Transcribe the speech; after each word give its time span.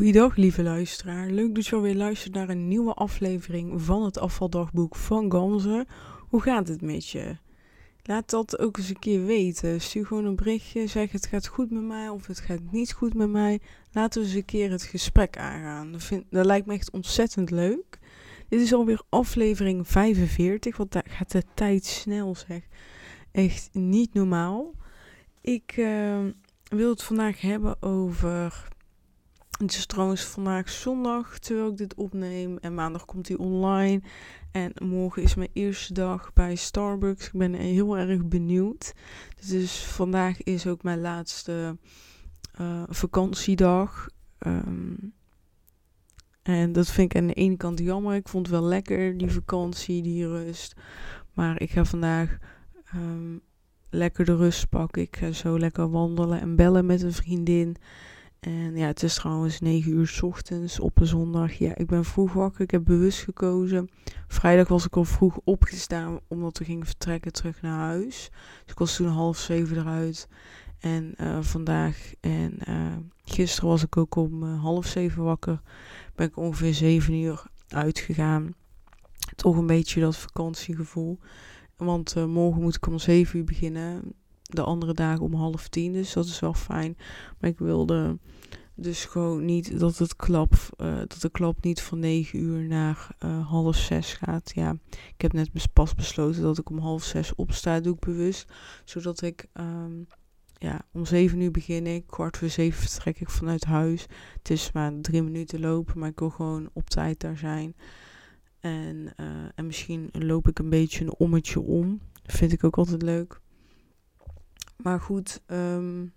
Goeiedag, 0.00 0.36
lieve 0.36 0.62
luisteraar. 0.62 1.30
Leuk 1.30 1.54
dat 1.54 1.66
je 1.66 1.76
alweer 1.76 1.94
luistert 1.94 2.34
naar 2.34 2.48
een 2.48 2.68
nieuwe 2.68 2.94
aflevering 2.94 3.82
van 3.82 4.04
het 4.04 4.18
afvaldagboek 4.18 4.96
van 4.96 5.30
Ganzen. 5.32 5.86
Hoe 6.28 6.40
gaat 6.40 6.68
het 6.68 6.82
met 6.82 7.08
je? 7.08 7.36
Laat 8.02 8.30
dat 8.30 8.58
ook 8.58 8.76
eens 8.76 8.88
een 8.88 8.98
keer 8.98 9.24
weten. 9.24 9.80
Stuur 9.80 10.06
gewoon 10.06 10.24
een 10.24 10.36
berichtje, 10.36 10.86
zeg 10.86 11.12
het 11.12 11.26
gaat 11.26 11.46
goed 11.46 11.70
met 11.70 11.82
mij 11.82 12.08
of 12.08 12.26
het 12.26 12.40
gaat 12.40 12.60
niet 12.70 12.92
goed 12.92 13.14
met 13.14 13.30
mij. 13.30 13.60
Laten 13.92 14.20
we 14.20 14.26
eens 14.26 14.36
een 14.36 14.44
keer 14.44 14.70
het 14.70 14.82
gesprek 14.82 15.38
aangaan. 15.38 15.92
Dat, 15.92 16.02
vind, 16.02 16.24
dat 16.30 16.46
lijkt 16.46 16.66
me 16.66 16.74
echt 16.74 16.90
ontzettend 16.90 17.50
leuk. 17.50 17.98
Dit 18.48 18.60
is 18.60 18.72
alweer 18.72 19.02
aflevering 19.08 19.88
45, 19.88 20.76
want 20.76 20.92
daar 20.92 21.06
gaat 21.08 21.32
de 21.32 21.42
tijd 21.54 21.84
snel 21.84 22.34
zeg. 22.34 22.62
Echt 23.32 23.68
niet 23.72 24.14
normaal. 24.14 24.74
Ik 25.40 25.76
uh, 25.76 26.18
wil 26.68 26.90
het 26.90 27.02
vandaag 27.02 27.40
hebben 27.40 27.82
over 27.82 28.68
het 29.60 29.72
is 29.72 29.86
trouwens 29.86 30.22
vandaag 30.22 30.68
zondag 30.68 31.38
terwijl 31.38 31.68
ik 31.68 31.76
dit 31.76 31.94
opneem. 31.94 32.58
En 32.58 32.74
maandag 32.74 33.04
komt 33.04 33.28
hij 33.28 33.36
online. 33.36 34.02
En 34.52 34.72
morgen 34.82 35.22
is 35.22 35.34
mijn 35.34 35.50
eerste 35.52 35.92
dag 35.92 36.32
bij 36.32 36.54
Starbucks. 36.54 37.26
Ik 37.26 37.32
ben 37.32 37.54
heel 37.54 37.98
erg 37.98 38.28
benieuwd. 38.28 38.92
Dus 39.48 39.84
vandaag 39.84 40.42
is 40.42 40.66
ook 40.66 40.82
mijn 40.82 41.00
laatste 41.00 41.76
uh, 42.60 42.82
vakantiedag. 42.88 44.08
Um, 44.46 45.12
en 46.42 46.72
dat 46.72 46.90
vind 46.90 47.14
ik 47.14 47.20
aan 47.20 47.26
de 47.26 47.34
ene 47.34 47.56
kant 47.56 47.78
jammer. 47.78 48.14
Ik 48.14 48.28
vond 48.28 48.46
het 48.46 48.56
wel 48.56 48.68
lekker, 48.68 49.18
die 49.18 49.30
vakantie, 49.30 50.02
die 50.02 50.28
rust. 50.28 50.74
Maar 51.34 51.60
ik 51.60 51.70
ga 51.70 51.84
vandaag 51.84 52.38
um, 52.94 53.40
lekker 53.90 54.24
de 54.24 54.36
rust 54.36 54.68
pakken. 54.68 55.02
Ik 55.02 55.16
ga 55.16 55.32
zo 55.32 55.58
lekker 55.58 55.90
wandelen 55.90 56.40
en 56.40 56.56
bellen 56.56 56.86
met 56.86 57.02
een 57.02 57.12
vriendin. 57.12 57.76
En 58.40 58.76
ja, 58.76 58.86
het 58.86 59.02
is 59.02 59.14
trouwens 59.14 59.60
9 59.60 59.92
uur 59.92 60.06
s 60.06 60.22
ochtends 60.22 60.80
op 60.80 61.00
een 61.00 61.06
zondag. 61.06 61.52
Ja, 61.52 61.76
ik 61.76 61.86
ben 61.86 62.04
vroeg 62.04 62.32
wakker. 62.32 62.60
Ik 62.60 62.70
heb 62.70 62.84
bewust 62.84 63.22
gekozen. 63.22 63.88
Vrijdag 64.28 64.68
was 64.68 64.86
ik 64.86 64.96
al 64.96 65.04
vroeg 65.04 65.38
opgestaan 65.44 66.20
omdat 66.28 66.58
we 66.58 66.64
gingen 66.64 66.86
vertrekken 66.86 67.32
terug 67.32 67.62
naar 67.62 67.78
huis. 67.78 68.30
Dus 68.62 68.72
ik 68.72 68.78
was 68.78 68.96
toen 68.96 69.08
half 69.08 69.38
zeven 69.38 69.76
eruit. 69.76 70.28
En 70.78 71.14
uh, 71.20 71.38
vandaag 71.40 72.12
en 72.20 72.58
uh, 72.68 72.96
gisteren 73.24 73.68
was 73.68 73.82
ik 73.82 73.96
ook 73.96 74.14
om 74.14 74.42
uh, 74.42 74.62
half 74.62 74.86
zeven 74.86 75.22
wakker. 75.22 75.60
Ben 76.14 76.26
ik 76.26 76.36
ongeveer 76.36 76.74
zeven 76.74 77.14
uur 77.14 77.42
uitgegaan. 77.68 78.54
Toch 79.36 79.56
een 79.56 79.66
beetje 79.66 80.00
dat 80.00 80.16
vakantiegevoel. 80.16 81.18
Want 81.76 82.14
morgen 82.26 82.62
moet 82.62 82.76
ik 82.76 82.86
om 82.86 82.98
zeven 82.98 83.38
uur 83.38 83.44
beginnen 83.44 84.14
de 84.50 84.62
andere 84.62 84.94
dagen 84.94 85.24
om 85.24 85.34
half 85.34 85.68
tien. 85.68 85.92
Dus 85.92 86.12
dat 86.12 86.26
is 86.26 86.40
wel 86.40 86.54
fijn. 86.54 86.96
Maar 87.38 87.50
ik 87.50 87.58
wilde 87.58 88.18
dus 88.80 89.04
gewoon 89.04 89.44
niet 89.44 89.78
dat 89.78 89.98
het 89.98 90.16
klap, 90.16 90.52
uh, 90.76 90.96
dat 90.96 91.18
de 91.20 91.30
klap 91.30 91.64
niet 91.64 91.82
van 91.82 91.98
9 91.98 92.38
uur 92.38 92.66
naar 92.66 93.08
uh, 93.24 93.48
half 93.48 93.76
zes 93.76 94.12
gaat. 94.12 94.52
Ja, 94.54 94.76
ik 95.14 95.20
heb 95.20 95.32
net 95.32 95.72
pas 95.72 95.94
besloten 95.94 96.42
dat 96.42 96.58
ik 96.58 96.70
om 96.70 96.78
half 96.78 97.02
zes 97.02 97.34
opsta, 97.34 97.80
doe 97.80 97.94
ik 97.94 98.00
bewust. 98.00 98.52
Zodat 98.84 99.22
ik, 99.22 99.46
um, 99.54 100.06
ja, 100.58 100.82
om 100.92 101.06
7 101.06 101.40
uur 101.40 101.50
begin 101.50 101.86
ik, 101.86 102.06
kwart 102.06 102.36
voor 102.36 102.48
zeven 102.48 102.80
vertrek 102.80 103.20
ik 103.20 103.30
vanuit 103.30 103.64
huis. 103.64 104.06
Het 104.38 104.50
is 104.50 104.72
maar 104.72 104.92
drie 105.00 105.22
minuten 105.22 105.60
lopen, 105.60 105.98
maar 105.98 106.08
ik 106.08 106.18
wil 106.18 106.30
gewoon 106.30 106.70
op 106.72 106.90
tijd 106.90 107.20
daar 107.20 107.38
zijn. 107.38 107.74
En, 108.60 108.96
uh, 109.16 109.26
en 109.54 109.66
misschien 109.66 110.08
loop 110.12 110.48
ik 110.48 110.58
een 110.58 110.70
beetje 110.70 111.04
een 111.04 111.14
ommetje 111.14 111.60
om. 111.60 112.00
Vind 112.22 112.52
ik 112.52 112.64
ook 112.64 112.78
altijd 112.78 113.02
leuk. 113.02 113.40
Maar 114.76 115.00
goed, 115.00 115.42
um, 115.46 116.12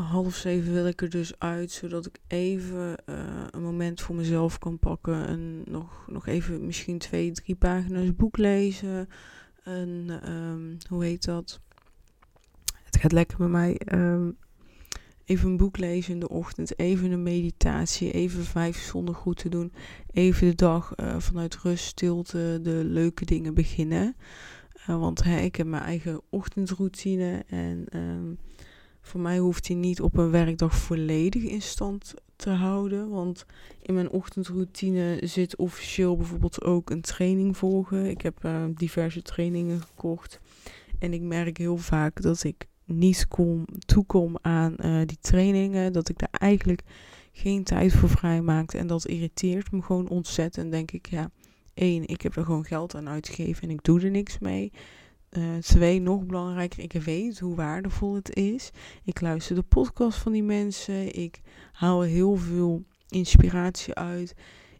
half 0.00 0.34
zeven 0.34 0.72
wil 0.72 0.86
ik 0.86 1.02
er 1.02 1.10
dus 1.10 1.38
uit, 1.38 1.70
zodat 1.70 2.06
ik 2.06 2.18
even 2.26 2.96
uh, 3.06 3.16
een 3.50 3.62
moment 3.62 4.00
voor 4.00 4.14
mezelf 4.14 4.58
kan 4.58 4.78
pakken. 4.78 5.26
En 5.26 5.62
nog, 5.64 6.04
nog 6.06 6.26
even 6.26 6.66
misschien 6.66 6.98
twee, 6.98 7.32
drie 7.32 7.56
pagina's 7.56 8.14
boek 8.16 8.36
lezen. 8.36 9.08
En 9.62 10.20
um, 10.32 10.76
hoe 10.88 11.04
heet 11.04 11.24
dat? 11.24 11.60
Het 12.84 12.96
gaat 12.96 13.12
lekker 13.12 13.40
met 13.40 13.48
mij. 13.48 13.80
Um, 13.92 14.36
even 15.24 15.48
een 15.48 15.56
boek 15.56 15.78
lezen 15.78 16.12
in 16.12 16.20
de 16.20 16.28
ochtend. 16.28 16.78
Even 16.78 17.10
een 17.10 17.22
meditatie. 17.22 18.12
Even 18.12 18.44
vijf 18.44 18.76
zonder 18.76 19.14
goed 19.14 19.36
te 19.36 19.48
doen. 19.48 19.72
Even 20.10 20.48
de 20.48 20.54
dag 20.54 20.92
uh, 20.96 21.18
vanuit 21.18 21.56
rust, 21.56 21.84
stilte, 21.84 22.58
de 22.62 22.82
leuke 22.84 23.24
dingen 23.24 23.54
beginnen. 23.54 24.16
Uh, 24.80 24.98
want 24.98 25.24
ik 25.24 25.56
heb 25.56 25.66
mijn 25.66 25.82
eigen 25.82 26.20
ochtendroutine. 26.30 27.44
En 27.46 27.86
um, 27.96 28.38
voor 29.08 29.20
mij 29.20 29.38
hoeft 29.38 29.68
hij 29.68 29.76
niet 29.76 30.00
op 30.00 30.16
een 30.16 30.30
werkdag 30.30 30.76
volledig 30.76 31.42
in 31.42 31.62
stand 31.62 32.14
te 32.36 32.50
houden. 32.50 33.08
Want 33.08 33.46
in 33.82 33.94
mijn 33.94 34.10
ochtendroutine 34.10 35.18
zit 35.22 35.56
officieel 35.56 36.16
bijvoorbeeld 36.16 36.62
ook 36.62 36.90
een 36.90 37.00
training 37.00 37.56
volgen. 37.56 38.10
Ik 38.10 38.22
heb 38.22 38.44
uh, 38.44 38.64
diverse 38.74 39.22
trainingen 39.22 39.80
gekocht. 39.80 40.40
En 40.98 41.12
ik 41.12 41.20
merk 41.20 41.56
heel 41.56 41.76
vaak 41.76 42.22
dat 42.22 42.44
ik 42.44 42.66
niet 42.84 43.28
kom, 43.28 43.64
toekom 43.86 44.36
aan 44.40 44.74
uh, 44.78 45.00
die 45.06 45.18
trainingen. 45.20 45.92
Dat 45.92 46.08
ik 46.08 46.18
daar 46.18 46.28
eigenlijk 46.40 46.82
geen 47.32 47.64
tijd 47.64 47.92
voor 47.92 48.08
vrij 48.08 48.40
maakte. 48.40 48.78
En 48.78 48.86
dat 48.86 49.06
irriteert 49.06 49.72
me 49.72 49.82
gewoon 49.82 50.08
ontzettend. 50.08 50.70
Denk 50.70 50.90
ik, 50.90 51.08
ja, 51.10 51.30
één, 51.74 52.06
ik 52.06 52.20
heb 52.22 52.36
er 52.36 52.44
gewoon 52.44 52.64
geld 52.64 52.94
aan 52.94 53.08
uitgegeven 53.08 53.62
en 53.62 53.70
ik 53.70 53.82
doe 53.82 54.00
er 54.00 54.10
niks 54.10 54.38
mee. 54.38 54.72
Uh, 55.30 55.56
twee, 55.56 56.00
nog 56.00 56.26
belangrijker, 56.26 56.82
ik 56.82 56.92
weet 56.92 57.38
hoe 57.38 57.54
waardevol 57.54 58.14
het 58.14 58.36
is. 58.36 58.70
Ik 59.04 59.20
luister 59.20 59.54
de 59.54 59.62
podcast 59.62 60.18
van 60.18 60.32
die 60.32 60.42
mensen. 60.42 61.14
Ik 61.14 61.40
haal 61.72 62.00
heel 62.00 62.36
veel 62.36 62.84
inspiratie 63.08 63.94
uit. 63.94 64.34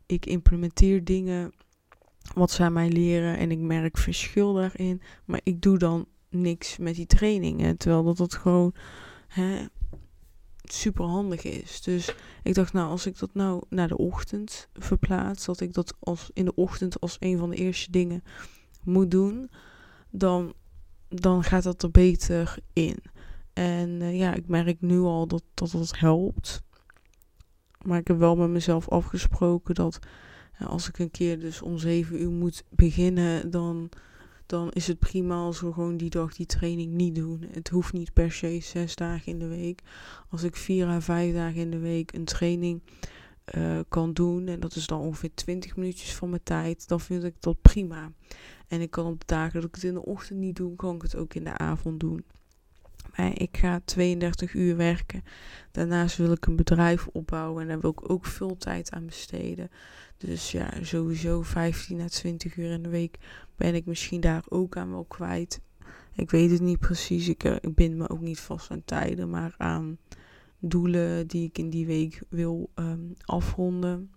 Ik 0.07 0.27
implementeer 0.27 1.05
dingen 1.05 1.53
wat 2.35 2.51
zij 2.51 2.71
mij 2.71 2.89
leren 2.89 3.37
en 3.37 3.51
ik 3.51 3.59
merk 3.59 3.99
verschil 3.99 4.53
daarin. 4.53 5.03
Maar 5.25 5.41
ik 5.43 5.63
doe 5.63 5.79
dan 5.79 6.07
niks 6.29 6.79
met 6.79 6.95
die 6.95 7.07
trainingen. 7.07 7.77
Terwijl 7.77 8.05
dat 8.05 8.19
het 8.19 8.35
gewoon 8.35 8.75
hè, 9.29 9.67
super 10.65 11.05
handig 11.05 11.45
is. 11.45 11.83
Dus 11.83 12.15
ik 12.43 12.55
dacht, 12.55 12.73
nou, 12.73 12.91
als 12.91 13.07
ik 13.07 13.19
dat 13.19 13.35
nou 13.35 13.63
naar 13.69 13.89
de 13.89 13.99
ochtend 13.99 14.69
verplaats, 14.73 15.45
dat 15.45 15.61
ik 15.61 15.73
dat 15.73 15.95
als 15.99 16.31
in 16.33 16.45
de 16.45 16.55
ochtend 16.55 17.01
als 17.01 17.17
een 17.21 17.39
van 17.39 17.51
de 17.51 17.57
eerste 17.57 17.91
dingen 17.91 18.23
moet 18.83 19.11
doen 19.11 19.51
dan, 20.11 20.55
dan 21.09 21.45
gaat 21.45 21.63
dat 21.63 21.83
er 21.83 21.91
beter 21.91 22.59
in. 22.73 22.97
En 23.53 23.89
uh, 23.89 24.19
ja, 24.19 24.35
ik 24.35 24.49
merk 24.49 24.81
nu 24.81 24.99
al 24.99 25.27
dat, 25.27 25.43
dat 25.55 25.99
helpt. 25.99 26.63
Maar 27.85 27.99
ik 27.99 28.09
heb 28.09 28.19
wel 28.19 28.37
met 28.37 28.49
mezelf 28.49 28.89
afgesproken 28.89 29.75
dat 29.75 29.99
ja, 30.59 30.67
als 30.67 30.89
ik 30.89 30.99
een 30.99 31.11
keer 31.11 31.39
dus 31.39 31.63
om 31.63 31.79
7 31.79 32.23
uur 32.23 32.31
moet 32.31 32.65
beginnen, 32.71 33.51
dan, 33.51 33.89
dan 34.47 34.71
is 34.73 34.87
het 34.87 34.99
prima 34.99 35.35
als 35.35 35.61
we 35.61 35.73
gewoon 35.73 35.97
die 35.97 36.11
dag 36.11 36.35
die 36.35 36.47
training 36.47 36.93
niet 36.93 37.15
doen. 37.15 37.47
Het 37.51 37.69
hoeft 37.69 37.93
niet 37.93 38.13
per 38.13 38.33
se 38.33 38.59
zes 38.63 38.95
dagen 38.95 39.33
in 39.33 39.39
de 39.39 39.49
week. 39.49 39.83
Als 40.31 40.43
ik 40.43 40.57
vier 40.57 40.87
à 40.87 41.01
vijf 41.01 41.35
dagen 41.35 41.61
in 41.61 41.71
de 41.71 41.79
week 41.79 42.13
een 42.13 42.25
training 42.25 42.83
uh, 43.57 43.79
kan 43.89 44.13
doen, 44.13 44.47
en 44.47 44.61
dat 44.61 44.75
is 44.75 44.87
dan 44.87 45.01
ongeveer 45.01 45.35
20 45.35 45.77
minuutjes 45.77 46.15
van 46.15 46.31
mijn 46.31 46.43
tijd, 46.43 46.89
dan 46.89 47.01
vind 47.01 47.25
ik 47.25 47.35
dat 47.41 47.63
prima. 47.63 48.13
En 48.69 48.81
ik 48.81 48.91
kan 48.91 49.07
op 49.07 49.21
de 49.21 49.27
dagen 49.27 49.55
dat 49.55 49.65
ik 49.65 49.75
het 49.75 49.85
in 49.85 49.95
de 49.95 50.05
ochtend 50.05 50.39
niet 50.39 50.57
doe, 50.57 50.77
kan 50.77 50.95
ik 50.95 51.03
het 51.03 51.17
ook 51.17 51.35
in 51.35 51.45
de 51.45 51.59
avond 51.59 52.01
doen. 52.01 52.25
Maar 53.17 53.41
ik 53.41 53.57
ga 53.57 53.81
32 53.85 54.55
uur 54.55 54.77
werken. 54.77 55.25
Daarnaast 55.71 56.17
wil 56.17 56.33
ik 56.33 56.47
een 56.47 56.57
bedrijf 56.57 57.07
opbouwen 57.07 57.63
en 57.63 57.69
daar 57.69 57.81
wil 57.81 57.91
ik 57.91 58.11
ook 58.11 58.27
veel 58.27 58.57
tijd 58.57 58.91
aan 58.91 59.07
besteden. 59.07 59.71
Dus 60.17 60.51
ja, 60.51 60.71
sowieso 60.83 61.43
15 61.43 62.01
à 62.01 62.07
20 62.07 62.57
uur 62.57 62.71
in 62.71 62.83
de 62.83 62.89
week 62.89 63.19
ben 63.57 63.75
ik 63.75 63.87
misschien 63.87 64.21
daar 64.21 64.43
ook 64.49 64.77
aan 64.77 64.91
wel 64.91 65.05
kwijt. 65.05 65.61
Ik 66.13 66.31
weet 66.31 66.51
het 66.51 66.61
niet 66.61 66.79
precies. 66.79 67.29
Ik, 67.29 67.45
uh, 67.45 67.57
ik 67.61 67.75
bind 67.75 67.97
me 67.97 68.09
ook 68.09 68.21
niet 68.21 68.41
vast 68.41 68.71
aan 68.71 68.85
tijden, 68.85 69.31
maar 69.31 69.55
aan 69.57 69.99
doelen 70.59 71.27
die 71.27 71.47
ik 71.47 71.59
in 71.59 71.71
die 71.71 71.87
week 71.87 72.23
wil 72.29 72.71
um, 72.75 73.15
afronden. 73.25 74.11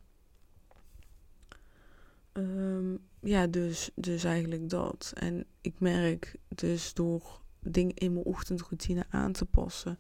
Um, 2.34 3.00
ja, 3.22 3.48
dus, 3.48 3.90
dus 3.96 4.24
eigenlijk 4.24 4.70
dat. 4.70 5.12
En 5.16 5.46
ik 5.62 5.80
merk 5.80 6.36
dus 6.48 6.94
door 6.94 7.42
dingen 7.60 7.96
in 7.96 8.14
mijn 8.14 8.26
ochtendroutine 8.26 9.06
aan 9.10 9.32
te 9.32 9.46
passen, 9.46 9.98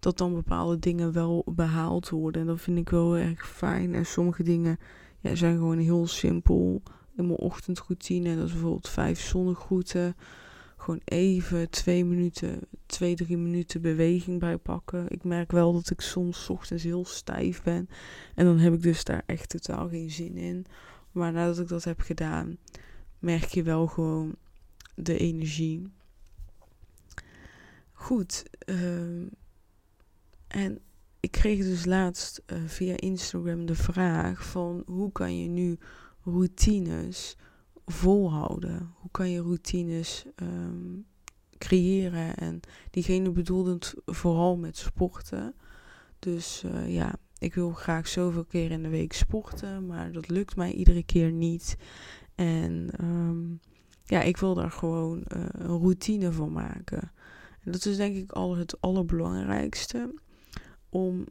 dat 0.00 0.18
dan 0.18 0.34
bepaalde 0.34 0.78
dingen 0.78 1.12
wel 1.12 1.44
behaald 1.46 2.08
worden. 2.08 2.40
En 2.40 2.46
dat 2.46 2.60
vind 2.60 2.78
ik 2.78 2.88
wel 2.88 3.16
erg 3.16 3.48
fijn. 3.48 3.94
En 3.94 4.06
sommige 4.06 4.42
dingen 4.42 4.78
ja, 5.20 5.34
zijn 5.34 5.56
gewoon 5.56 5.78
heel 5.78 6.06
simpel 6.06 6.82
in 7.16 7.26
mijn 7.26 7.38
ochtendroutine. 7.38 8.36
Dat 8.36 8.46
is 8.46 8.52
bijvoorbeeld 8.52 8.88
vijf 8.88 9.20
zonnegroeten. 9.20 10.16
Gewoon 10.82 11.00
even 11.04 11.70
twee 11.70 12.04
minuten, 12.04 12.60
twee, 12.86 13.14
drie 13.14 13.36
minuten 13.36 13.82
beweging 13.82 14.40
bij 14.40 14.58
pakken. 14.58 15.08
Ik 15.08 15.24
merk 15.24 15.52
wel 15.52 15.72
dat 15.72 15.90
ik 15.90 16.00
soms 16.00 16.50
ochtends 16.50 16.82
heel 16.82 17.04
stijf 17.04 17.62
ben. 17.62 17.88
En 18.34 18.44
dan 18.44 18.58
heb 18.58 18.72
ik 18.72 18.82
dus 18.82 19.04
daar 19.04 19.22
echt 19.26 19.48
totaal 19.48 19.88
geen 19.88 20.10
zin 20.10 20.36
in. 20.36 20.66
Maar 21.12 21.32
nadat 21.32 21.58
ik 21.58 21.68
dat 21.68 21.84
heb 21.84 22.00
gedaan, 22.00 22.56
merk 23.18 23.44
je 23.44 23.62
wel 23.62 23.86
gewoon 23.86 24.34
de 24.94 25.18
energie. 25.18 25.92
Goed. 27.92 28.44
Uh, 28.66 29.26
en 30.48 30.78
ik 31.20 31.30
kreeg 31.30 31.58
dus 31.58 31.84
laatst 31.84 32.42
uh, 32.46 32.58
via 32.66 32.96
Instagram 32.96 33.66
de 33.66 33.74
vraag 33.74 34.44
van 34.44 34.82
hoe 34.86 35.12
kan 35.12 35.38
je 35.38 35.48
nu 35.48 35.78
routines 36.24 37.36
volhouden? 37.86 38.92
Hoe 38.94 39.10
kan 39.10 39.30
je 39.30 39.42
routines 39.42 40.24
um, 40.42 41.06
creëren? 41.58 42.36
En 42.36 42.60
diegene 42.90 43.30
bedoelde 43.30 43.72
het 43.72 43.94
vooral 44.06 44.56
met 44.56 44.76
sporten. 44.76 45.54
Dus 46.18 46.62
uh, 46.66 46.94
ja, 46.94 47.14
ik 47.38 47.54
wil 47.54 47.70
graag 47.70 48.08
zoveel 48.08 48.44
keer 48.44 48.70
in 48.70 48.82
de 48.82 48.88
week 48.88 49.12
sporten, 49.12 49.86
maar 49.86 50.12
dat 50.12 50.28
lukt 50.28 50.56
mij 50.56 50.72
iedere 50.72 51.02
keer 51.02 51.32
niet. 51.32 51.76
En 52.34 52.88
um, 53.00 53.60
ja, 54.04 54.22
ik 54.22 54.36
wil 54.36 54.54
daar 54.54 54.70
gewoon 54.70 55.18
uh, 55.18 55.44
een 55.52 55.78
routine 55.78 56.32
van 56.32 56.52
maken. 56.52 57.12
En 57.60 57.72
dat 57.72 57.86
is 57.86 57.96
denk 57.96 58.16
ik 58.16 58.32
al 58.32 58.56
het 58.56 58.80
allerbelangrijkste. 58.80 60.14
Om 60.88 61.24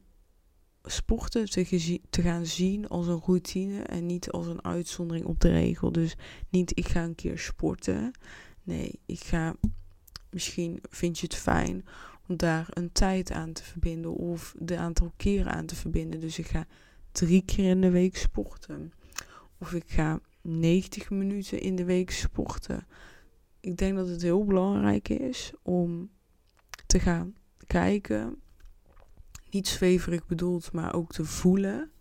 sporten 0.83 1.50
te, 1.50 2.00
te, 2.10 2.22
gaan 2.22 2.45
zien 2.45 2.88
als 2.88 3.07
een 3.07 3.22
routine 3.25 3.81
en 3.81 4.06
niet 4.06 4.31
als 4.31 4.48
een 4.48 4.63
uitzondering 4.63 5.25
op 5.25 5.39
de 5.39 5.50
regel. 5.50 5.92
Dus 5.92 6.16
niet 6.50 6.78
ik 6.78 6.88
ga 6.88 7.04
een 7.04 7.16
keer 7.16 7.38
sporten. 7.38 8.12
Nee, 8.63 9.00
ik 9.06 9.19
ga. 9.19 9.56
Misschien 10.30 10.80
vind 10.89 11.19
je 11.19 11.25
het 11.25 11.36
fijn 11.36 11.86
om 12.28 12.38
daar 12.38 12.68
een 12.69 12.92
tijd 12.92 13.31
aan 13.31 13.54
te 13.54 13.63
verbinden 13.63 14.13
of 14.13 14.56
de 14.60 14.78
aantal 14.78 15.12
keren 15.18 15.51
aan 15.51 15.66
te 15.66 15.75
verbinden. 15.75 16.19
Dus 16.19 16.39
ik 16.39 16.48
ga 16.48 16.66
drie 17.12 17.44
keer 17.45 17.69
in 17.69 17.81
de 17.81 17.89
week 17.89 18.18
sporten. 18.18 18.94
Of 19.57 19.74
ik 19.74 19.84
ga 19.88 20.19
90 20.42 21.10
minuten 21.10 21.62
in 21.62 21.75
de 21.75 21.84
week 21.84 22.12
sporten. 22.12 22.88
Ik 23.60 23.77
denk 23.77 23.95
dat 23.95 24.07
het 24.07 24.22
heel 24.22 24.45
belangrijk 24.45 25.10
is 25.10 25.51
om 25.62 26.10
te 26.86 27.00
gaan 27.00 27.34
kijken, 27.68 28.42
niet 29.53 29.68
zweverig 29.68 30.25
bedoeld, 30.25 30.71
maar 30.71 30.94
ook 30.94 31.12
te 31.12 31.25
voelen 31.25 31.92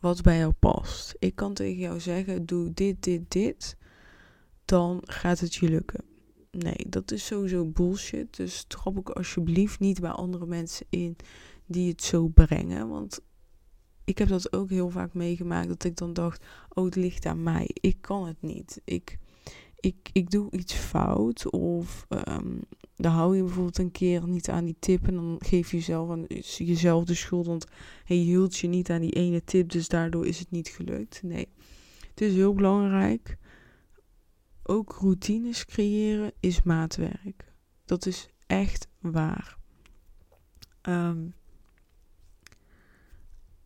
wat 0.00 0.22
bij 0.22 0.38
jou 0.38 0.52
past. 0.52 1.14
Ik 1.18 1.34
kan 1.34 1.54
tegen 1.54 1.80
jou 1.80 2.00
zeggen: 2.00 2.46
doe 2.46 2.72
dit, 2.74 3.02
dit, 3.02 3.30
dit, 3.30 3.76
dan 4.64 5.00
gaat 5.04 5.40
het 5.40 5.54
je 5.54 5.68
lukken. 5.68 6.04
Nee, 6.50 6.86
dat 6.88 7.10
is 7.10 7.26
sowieso 7.26 7.64
bullshit. 7.64 8.36
Dus 8.36 8.64
trap 8.68 8.98
ik 8.98 9.08
alsjeblieft 9.08 9.80
niet 9.80 10.00
bij 10.00 10.10
andere 10.10 10.46
mensen 10.46 10.86
in 10.90 11.16
die 11.66 11.90
het 11.90 12.02
zo 12.02 12.28
brengen. 12.28 12.88
Want 12.88 13.20
ik 14.04 14.18
heb 14.18 14.28
dat 14.28 14.52
ook 14.52 14.70
heel 14.70 14.90
vaak 14.90 15.14
meegemaakt. 15.14 15.68
Dat 15.68 15.84
ik 15.84 15.96
dan 15.96 16.12
dacht, 16.12 16.44
oh 16.68 16.84
het 16.84 16.96
ligt 16.96 17.26
aan 17.26 17.42
mij. 17.42 17.70
Ik 17.72 17.96
kan 18.00 18.26
het 18.26 18.42
niet. 18.42 18.80
Ik, 18.84 19.18
ik, 19.84 20.08
ik 20.12 20.30
doe 20.30 20.50
iets 20.50 20.74
fout. 20.74 21.50
Of 21.50 22.06
um, 22.28 22.60
dan 22.96 23.12
hou 23.12 23.36
je 23.36 23.42
bijvoorbeeld 23.42 23.78
een 23.78 23.90
keer 23.90 24.28
niet 24.28 24.48
aan 24.48 24.64
die 24.64 24.76
tip. 24.78 25.06
En 25.06 25.14
dan 25.14 25.36
geef 25.38 25.70
je 25.70 25.76
jezelf, 25.76 26.10
aan, 26.10 26.24
jezelf 26.58 27.04
de 27.04 27.14
schuld. 27.14 27.46
Want 27.46 27.66
je 28.04 28.14
hield 28.14 28.56
je 28.56 28.68
niet 28.68 28.90
aan 28.90 29.00
die 29.00 29.12
ene 29.12 29.44
tip. 29.44 29.70
Dus 29.70 29.88
daardoor 29.88 30.26
is 30.26 30.38
het 30.38 30.50
niet 30.50 30.68
gelukt. 30.68 31.22
Nee, 31.22 31.48
het 32.10 32.20
is 32.20 32.34
heel 32.34 32.54
belangrijk. 32.54 33.36
Ook 34.62 34.96
routines 35.00 35.64
creëren 35.64 36.32
is 36.40 36.62
maatwerk. 36.62 37.52
Dat 37.84 38.06
is 38.06 38.28
echt 38.46 38.88
waar. 39.00 39.58
Um, 40.82 41.34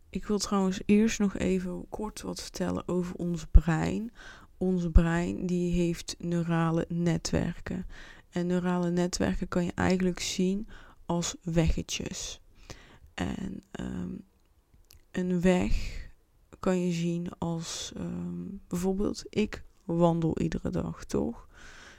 ik 0.09 0.25
wil 0.25 0.37
trouwens 0.37 0.81
eerst 0.85 1.19
nog 1.19 1.37
even 1.37 1.85
kort 1.89 2.21
wat 2.21 2.41
vertellen 2.41 2.87
over 2.87 3.15
ons 3.15 3.45
brein. 3.45 4.11
Ons 4.59 4.91
brein 4.91 5.45
die 5.45 5.71
heeft 5.71 6.15
neurale 6.19 6.85
netwerken. 6.89 7.85
En 8.29 8.47
neurale 8.47 8.89
netwerken 8.89 9.47
kan 9.47 9.65
je 9.65 9.71
eigenlijk 9.75 10.19
zien 10.19 10.67
als 11.05 11.35
weggetjes. 11.43 12.41
En 13.13 13.63
um, 13.79 14.23
een 15.11 15.41
weg 15.41 16.07
kan 16.59 16.85
je 16.85 16.91
zien 16.91 17.29
als 17.37 17.91
um, 17.97 18.61
bijvoorbeeld 18.67 19.23
ik 19.29 19.63
wandel 19.83 20.39
iedere 20.39 20.69
dag, 20.69 21.05
toch? 21.05 21.47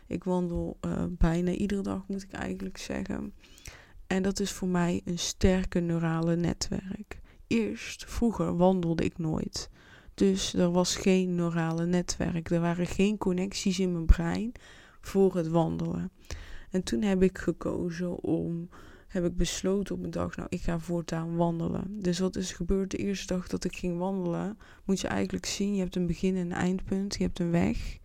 Ik 0.06 0.24
wandel 0.24 0.78
uh, 0.86 1.04
bijna 1.08 1.50
iedere 1.50 1.82
dag, 1.82 2.08
moet 2.08 2.22
ik 2.22 2.32
eigenlijk 2.32 2.78
zeggen. 2.78 3.32
En 4.06 4.22
dat 4.22 4.40
is 4.40 4.52
voor 4.52 4.68
mij 4.68 5.00
een 5.04 5.18
sterke 5.18 5.80
neurale 5.80 6.36
netwerk 6.36 7.20
eerst, 7.50 8.04
vroeger 8.04 8.56
wandelde 8.56 9.04
ik 9.04 9.18
nooit. 9.18 9.70
Dus 10.14 10.54
er 10.54 10.70
was 10.70 10.96
geen 10.96 11.34
neurale 11.34 11.86
netwerk. 11.86 12.50
Er 12.50 12.60
waren 12.60 12.86
geen 12.86 13.18
connecties 13.18 13.78
in 13.78 13.92
mijn 13.92 14.06
brein 14.06 14.52
voor 15.00 15.36
het 15.36 15.48
wandelen. 15.48 16.10
En 16.70 16.82
toen 16.82 17.02
heb 17.02 17.22
ik 17.22 17.38
gekozen 17.38 18.22
om, 18.22 18.68
heb 19.08 19.24
ik 19.24 19.36
besloten 19.36 19.94
op 19.94 20.04
een 20.04 20.10
dag, 20.10 20.36
nou 20.36 20.48
ik 20.50 20.62
ga 20.62 20.78
voortaan 20.78 21.36
wandelen. 21.36 22.00
Dus 22.02 22.18
wat 22.18 22.36
is 22.36 22.52
gebeurd 22.52 22.90
de 22.90 22.96
eerste 22.96 23.34
dag 23.34 23.48
dat 23.48 23.64
ik 23.64 23.76
ging 23.76 23.98
wandelen? 23.98 24.58
Moet 24.84 25.00
je 25.00 25.08
eigenlijk 25.08 25.46
zien, 25.46 25.74
je 25.74 25.80
hebt 25.80 25.96
een 25.96 26.06
begin 26.06 26.36
en 26.36 26.40
een 26.40 26.52
eindpunt, 26.52 27.14
je 27.14 27.22
hebt 27.22 27.38
een 27.38 27.50
weg. 27.50 27.98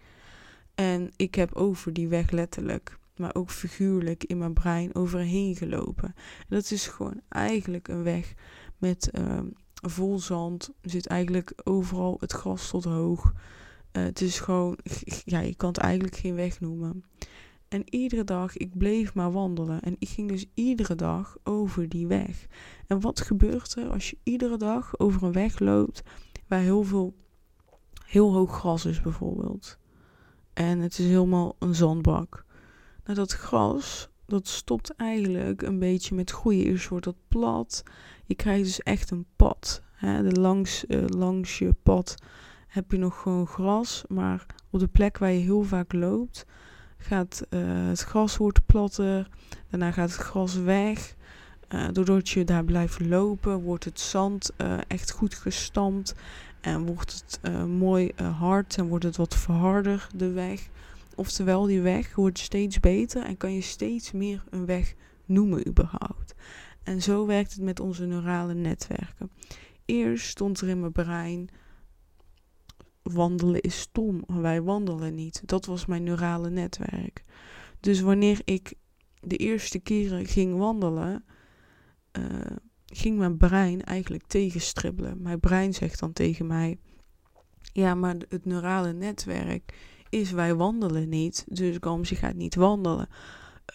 En 0.75 1.11
ik 1.15 1.35
heb 1.35 1.53
over 1.53 1.93
die 1.93 2.07
weg 2.07 2.29
letterlijk, 2.29 2.97
maar 3.15 3.35
ook 3.35 3.51
figuurlijk 3.51 4.23
in 4.23 4.37
mijn 4.37 4.53
brein 4.53 4.95
overheen 4.95 5.55
gelopen. 5.55 6.13
En 6.39 6.55
dat 6.55 6.71
is 6.71 6.87
gewoon 6.87 7.21
eigenlijk 7.29 7.87
een 7.87 8.03
weg 8.03 8.33
met 8.77 9.09
uh, 9.19 9.39
vol 9.89 10.19
zand. 10.19 10.71
Zit 10.81 11.07
eigenlijk 11.07 11.53
overal 11.63 12.17
het 12.19 12.31
gras 12.31 12.69
tot 12.69 12.83
hoog. 12.83 13.33
Uh, 13.91 14.03
het 14.03 14.21
is 14.21 14.39
gewoon, 14.39 14.77
ja, 15.25 15.39
je 15.39 15.55
kan 15.55 15.69
het 15.69 15.77
eigenlijk 15.77 16.15
geen 16.15 16.35
weg 16.35 16.59
noemen. 16.59 17.03
En 17.67 17.83
iedere 17.89 18.23
dag, 18.23 18.57
ik 18.57 18.77
bleef 18.77 19.13
maar 19.13 19.31
wandelen. 19.31 19.81
En 19.81 19.95
ik 19.99 20.09
ging 20.09 20.29
dus 20.29 20.45
iedere 20.53 20.95
dag 20.95 21.37
over 21.43 21.89
die 21.89 22.07
weg. 22.07 22.45
En 22.87 23.01
wat 23.01 23.21
gebeurt 23.21 23.75
er 23.75 23.89
als 23.89 24.09
je 24.09 24.17
iedere 24.23 24.57
dag 24.57 24.99
over 24.99 25.23
een 25.23 25.31
weg 25.31 25.59
loopt 25.59 26.03
waar 26.47 26.59
heel 26.59 26.83
veel, 26.83 27.15
heel 28.05 28.33
hoog 28.33 28.57
gras 28.57 28.85
is 28.85 29.01
bijvoorbeeld. 29.01 29.77
En 30.53 30.79
het 30.79 30.99
is 30.99 31.05
helemaal 31.05 31.55
een 31.59 31.75
zandbak. 31.75 32.45
Nou, 33.03 33.17
dat 33.17 33.31
gras, 33.31 34.09
dat 34.25 34.47
stopt 34.47 34.95
eigenlijk 34.95 35.61
een 35.61 35.79
beetje 35.79 36.15
met 36.15 36.31
groeien. 36.31 36.65
Eerst 36.65 36.87
wordt 36.87 37.05
dat 37.05 37.15
plat. 37.27 37.83
Je 38.25 38.35
krijgt 38.35 38.63
dus 38.63 38.79
echt 38.79 39.11
een 39.11 39.25
pad. 39.35 39.81
Hè? 39.93 40.23
De 40.23 40.39
langs, 40.39 40.85
uh, 40.87 41.03
langs 41.07 41.57
je 41.57 41.75
pad 41.83 42.15
heb 42.67 42.91
je 42.91 42.97
nog 42.97 43.21
gewoon 43.21 43.47
gras. 43.47 44.03
Maar 44.07 44.45
op 44.69 44.79
de 44.79 44.87
plek 44.87 45.17
waar 45.17 45.31
je 45.31 45.39
heel 45.39 45.63
vaak 45.63 45.93
loopt, 45.93 46.45
gaat 46.97 47.45
uh, 47.49 47.87
het 47.87 48.01
gras 48.01 48.37
wordt 48.37 48.65
platter. 48.65 49.29
Daarna 49.69 49.91
gaat 49.91 50.11
het 50.11 50.19
gras 50.19 50.55
weg. 50.55 51.15
Uh, 51.69 51.87
doordat 51.91 52.29
je 52.29 52.43
daar 52.43 52.63
blijft 52.63 52.99
lopen, 52.99 53.61
wordt 53.61 53.83
het 53.83 53.99
zand 53.99 54.51
echt 54.87 55.11
goed 55.11 55.35
gestampt. 55.35 56.15
En 56.61 56.85
wordt 56.85 57.23
het 57.41 57.67
mooi 57.67 58.11
hard 58.39 58.77
en 58.77 58.87
wordt 58.87 59.03
het 59.03 59.15
wat 59.15 59.35
verharder, 59.35 60.07
de 60.15 60.31
weg. 60.31 60.69
Oftewel, 61.15 61.65
die 61.65 61.81
weg 61.81 62.15
wordt 62.15 62.39
steeds 62.39 62.79
beter 62.79 63.23
en 63.23 63.37
kan 63.37 63.53
je 63.53 63.61
steeds 63.61 64.11
meer 64.11 64.43
een 64.49 64.65
weg 64.65 64.95
noemen 65.25 65.67
überhaupt. 65.67 66.35
En 66.83 67.01
zo 67.01 67.25
werkt 67.25 67.53
het 67.53 67.61
met 67.61 67.79
onze 67.79 68.05
neurale 68.05 68.53
netwerken. 68.53 69.31
Eerst 69.85 70.27
stond 70.27 70.61
er 70.61 70.67
in 70.67 70.79
mijn 70.79 70.91
brein: 70.91 71.49
wandelen 73.01 73.61
is 73.61 73.79
stom, 73.79 74.23
wij 74.27 74.61
wandelen 74.61 75.15
niet. 75.15 75.41
Dat 75.45 75.65
was 75.65 75.85
mijn 75.85 76.03
neurale 76.03 76.49
netwerk. 76.49 77.23
Dus 77.79 78.01
wanneer 78.01 78.41
ik 78.43 78.73
de 79.19 79.37
eerste 79.37 79.79
keren 79.79 80.25
ging 80.25 80.57
wandelen, 80.57 81.25
uh, 82.19 82.57
ging 82.85 83.17
mijn 83.17 83.37
brein 83.37 83.83
eigenlijk 83.83 84.27
tegenstribbelen. 84.27 85.21
Mijn 85.21 85.39
brein 85.39 85.73
zegt 85.73 85.99
dan 85.99 86.13
tegen 86.13 86.47
mij: 86.47 86.77
Ja, 87.61 87.95
maar 87.95 88.15
het 88.29 88.45
neurale 88.45 88.93
netwerk 88.93 89.73
is 90.09 90.31
wij 90.31 90.55
wandelen 90.55 91.09
niet. 91.09 91.45
Dus 91.47 91.77
Gams, 91.79 92.09
je 92.09 92.15
gaat 92.15 92.35
niet 92.35 92.55
wandelen. 92.55 93.07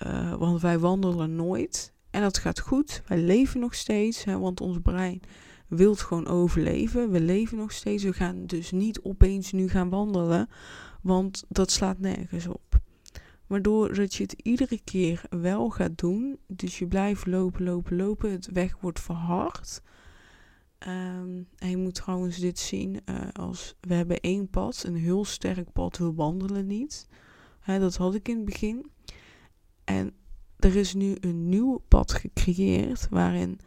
Uh, 0.06 0.34
want 0.34 0.60
wij 0.60 0.78
wandelen 0.78 1.36
nooit. 1.36 1.92
En 2.10 2.20
dat 2.20 2.38
gaat 2.38 2.60
goed. 2.60 3.02
Wij 3.06 3.18
leven 3.18 3.60
nog 3.60 3.74
steeds, 3.74 4.24
hè, 4.24 4.38
want 4.38 4.60
ons 4.60 4.78
brein 4.82 5.20
wil 5.68 5.94
gewoon 5.94 6.26
overleven. 6.26 7.10
We 7.10 7.20
leven 7.20 7.56
nog 7.56 7.72
steeds. 7.72 8.02
We 8.02 8.12
gaan 8.12 8.46
dus 8.46 8.70
niet 8.70 9.00
opeens 9.00 9.52
nu 9.52 9.68
gaan 9.68 9.88
wandelen, 9.88 10.48
want 11.02 11.44
dat 11.48 11.70
slaat 11.70 11.98
nergens 11.98 12.46
op. 12.46 12.78
Waardoor 13.46 13.94
dat 13.94 14.14
je 14.14 14.22
het 14.22 14.32
iedere 14.32 14.80
keer 14.84 15.22
wel 15.30 15.70
gaat 15.70 15.98
doen. 15.98 16.38
Dus 16.46 16.78
je 16.78 16.86
blijft 16.86 17.26
lopen, 17.26 17.64
lopen, 17.64 17.96
lopen. 17.96 18.30
Het 18.30 18.48
weg 18.52 18.76
wordt 18.80 19.00
verhard. 19.00 19.82
Um, 20.88 21.48
en 21.56 21.70
je 21.70 21.76
moet 21.76 21.94
trouwens 21.94 22.38
dit 22.38 22.58
zien 22.58 23.00
uh, 23.04 23.20
als 23.32 23.74
we 23.80 23.94
hebben 23.94 24.20
één 24.20 24.50
pad, 24.50 24.82
een 24.86 24.96
heel 24.96 25.24
sterk 25.24 25.72
pad, 25.72 25.96
we 25.98 26.12
wandelen 26.12 26.66
niet. 26.66 27.08
Dat 27.66 27.96
had 27.96 28.14
ik 28.14 28.28
in 28.28 28.36
het 28.36 28.44
begin. 28.44 28.90
En 29.84 30.12
er 30.56 30.76
is 30.76 30.94
nu 30.94 31.16
een 31.20 31.48
nieuw 31.48 31.82
pad 31.88 32.12
gecreëerd 32.12 33.08
waarin 33.10 33.58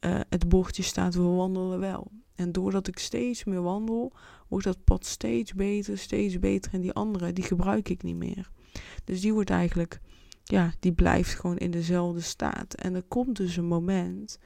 uh, 0.00 0.20
het 0.28 0.48
bordje 0.48 0.82
staat 0.82 1.14
we 1.14 1.22
wandelen 1.22 1.78
wel. 1.78 2.10
En 2.34 2.52
doordat 2.52 2.88
ik 2.88 2.98
steeds 2.98 3.44
meer 3.44 3.62
wandel, 3.62 4.12
wordt 4.48 4.64
dat 4.64 4.84
pad 4.84 5.06
steeds 5.06 5.54
beter, 5.54 5.98
steeds 5.98 6.38
beter. 6.38 6.72
En 6.72 6.80
die 6.80 6.92
andere, 6.92 7.32
die 7.32 7.44
gebruik 7.44 7.88
ik 7.88 8.02
niet 8.02 8.16
meer. 8.16 8.50
Dus 9.04 9.20
die 9.20 9.32
wordt 9.32 9.50
eigenlijk, 9.50 10.00
ja, 10.44 10.72
die 10.80 10.92
blijft 10.92 11.34
gewoon 11.34 11.58
in 11.58 11.70
dezelfde 11.70 12.20
staat. 12.20 12.74
En 12.74 12.94
er 12.94 13.02
komt 13.02 13.36
dus 13.36 13.56
een 13.56 13.64
moment 13.64 14.38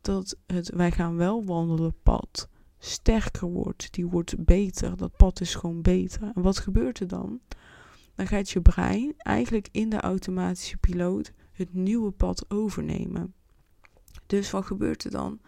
dat 0.00 0.36
het 0.46 0.70
wij 0.74 0.90
gaan 0.90 1.16
wel 1.16 1.44
wandelen 1.44 1.94
pad 2.02 2.48
sterker 2.78 3.48
wordt. 3.48 3.92
Die 3.92 4.06
wordt 4.06 4.44
beter. 4.44 4.96
Dat 4.96 5.16
pad 5.16 5.40
is 5.40 5.54
gewoon 5.54 5.82
beter. 5.82 6.32
En 6.34 6.42
wat 6.42 6.58
gebeurt 6.58 7.00
er 7.00 7.08
dan? 7.08 7.40
Dan 8.14 8.26
gaat 8.26 8.50
je 8.50 8.60
brein 8.60 9.14
eigenlijk 9.16 9.68
in 9.70 9.88
de 9.88 10.00
automatische 10.00 10.76
piloot 10.76 11.32
het 11.52 11.74
nieuwe 11.74 12.10
pad 12.10 12.44
overnemen. 12.48 13.34
Dus 14.26 14.50
wat 14.50 14.64
gebeurt 14.64 15.04
er 15.04 15.10
dan? 15.10 15.40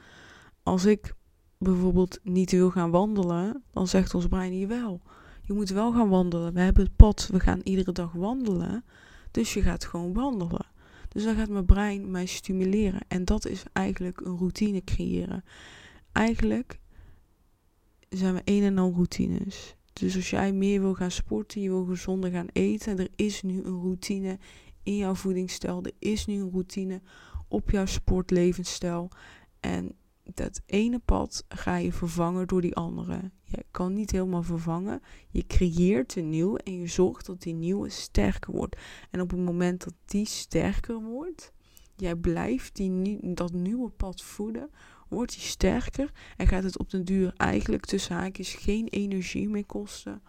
Als 0.63 0.85
ik 0.85 1.15
bijvoorbeeld 1.59 2.21
niet 2.23 2.51
wil 2.51 2.71
gaan 2.71 2.91
wandelen, 2.91 3.63
dan 3.71 3.89
zegt 3.89 4.15
ons 4.15 4.27
brein 4.27 4.53
hier 4.53 4.69
wel. 4.69 5.01
Je 5.43 5.53
moet 5.53 5.69
wel 5.69 5.93
gaan 5.93 6.09
wandelen. 6.09 6.55
We 6.55 6.61
hebben 6.61 6.85
het 6.85 6.97
pad, 6.97 7.29
we 7.33 7.41
gaan 7.41 7.61
iedere 7.63 7.93
dag 7.93 8.13
wandelen. 8.13 8.85
Dus 9.31 9.55
je 9.55 9.63
gaat 9.63 9.85
gewoon 9.85 10.13
wandelen. 10.13 10.67
Dus 11.13 11.25
dan 11.25 11.37
gaat 11.37 11.49
mijn 11.49 11.65
brein 11.65 12.11
mij 12.11 12.27
stimuleren. 12.27 13.01
En 13.09 13.25
dat 13.25 13.47
is 13.47 13.63
eigenlijk 13.73 14.21
een 14.21 14.37
routine 14.37 14.85
creëren. 14.85 15.45
Eigenlijk 16.13 16.79
zijn 18.09 18.35
we 18.35 18.43
een 18.45 18.63
en 18.63 18.79
al 18.79 18.93
routines. 18.93 19.77
Dus 19.93 20.17
als 20.17 20.31
jij 20.31 20.53
meer 20.53 20.81
wil 20.81 20.95
gaan 20.95 21.11
sporten, 21.11 21.61
je 21.61 21.69
wil 21.69 21.85
gezonder 21.85 22.31
gaan 22.31 22.49
eten, 22.53 22.99
er 22.99 23.09
is 23.17 23.43
nu 23.43 23.63
een 23.63 23.81
routine 23.81 24.39
in 24.83 24.97
jouw 24.97 25.15
voedingsstijl. 25.15 25.83
Er 25.83 25.93
is 25.99 26.27
nu 26.27 26.35
een 26.35 26.51
routine 26.51 27.01
op 27.49 27.71
jouw 27.71 27.87
sportlevensstijl. 27.87 29.11
En 29.61 29.95
dat 30.25 30.61
ene 30.67 30.99
pad 30.99 31.45
ga 31.49 31.77
je 31.77 31.93
vervangen 31.93 32.47
door 32.47 32.61
die 32.61 32.75
andere. 32.75 33.31
Je 33.43 33.65
kan 33.71 33.95
niet 33.95 34.11
helemaal 34.11 34.43
vervangen. 34.43 35.03
Je 35.31 35.47
creëert 35.47 36.17
een 36.17 36.31
nieuw 36.31 36.57
en 36.57 36.79
je 36.79 36.87
zorgt 36.87 37.27
dat 37.27 37.43
die 37.43 37.55
nieuwe 37.55 37.89
sterker 37.89 38.53
wordt. 38.53 38.77
En 39.11 39.21
op 39.21 39.31
het 39.31 39.41
moment 39.41 39.85
dat 39.85 39.95
die 40.05 40.27
sterker 40.27 41.03
wordt, 41.03 41.53
jij 41.97 42.15
blijft 42.15 42.77
die, 42.77 43.19
dat 43.35 43.53
nieuwe 43.53 43.91
pad 43.91 44.23
voeden, 44.23 44.71
wordt 45.09 45.33
die 45.33 45.43
sterker 45.43 46.11
en 46.37 46.47
gaat 46.47 46.63
het 46.63 46.79
op 46.79 46.91
den 46.91 47.05
duur 47.05 47.33
eigenlijk 47.37 47.85
tussen 47.85 48.17
haakjes 48.17 48.55
geen 48.55 48.89
energie 48.89 49.49
meer 49.49 49.67
kosten 49.67 50.23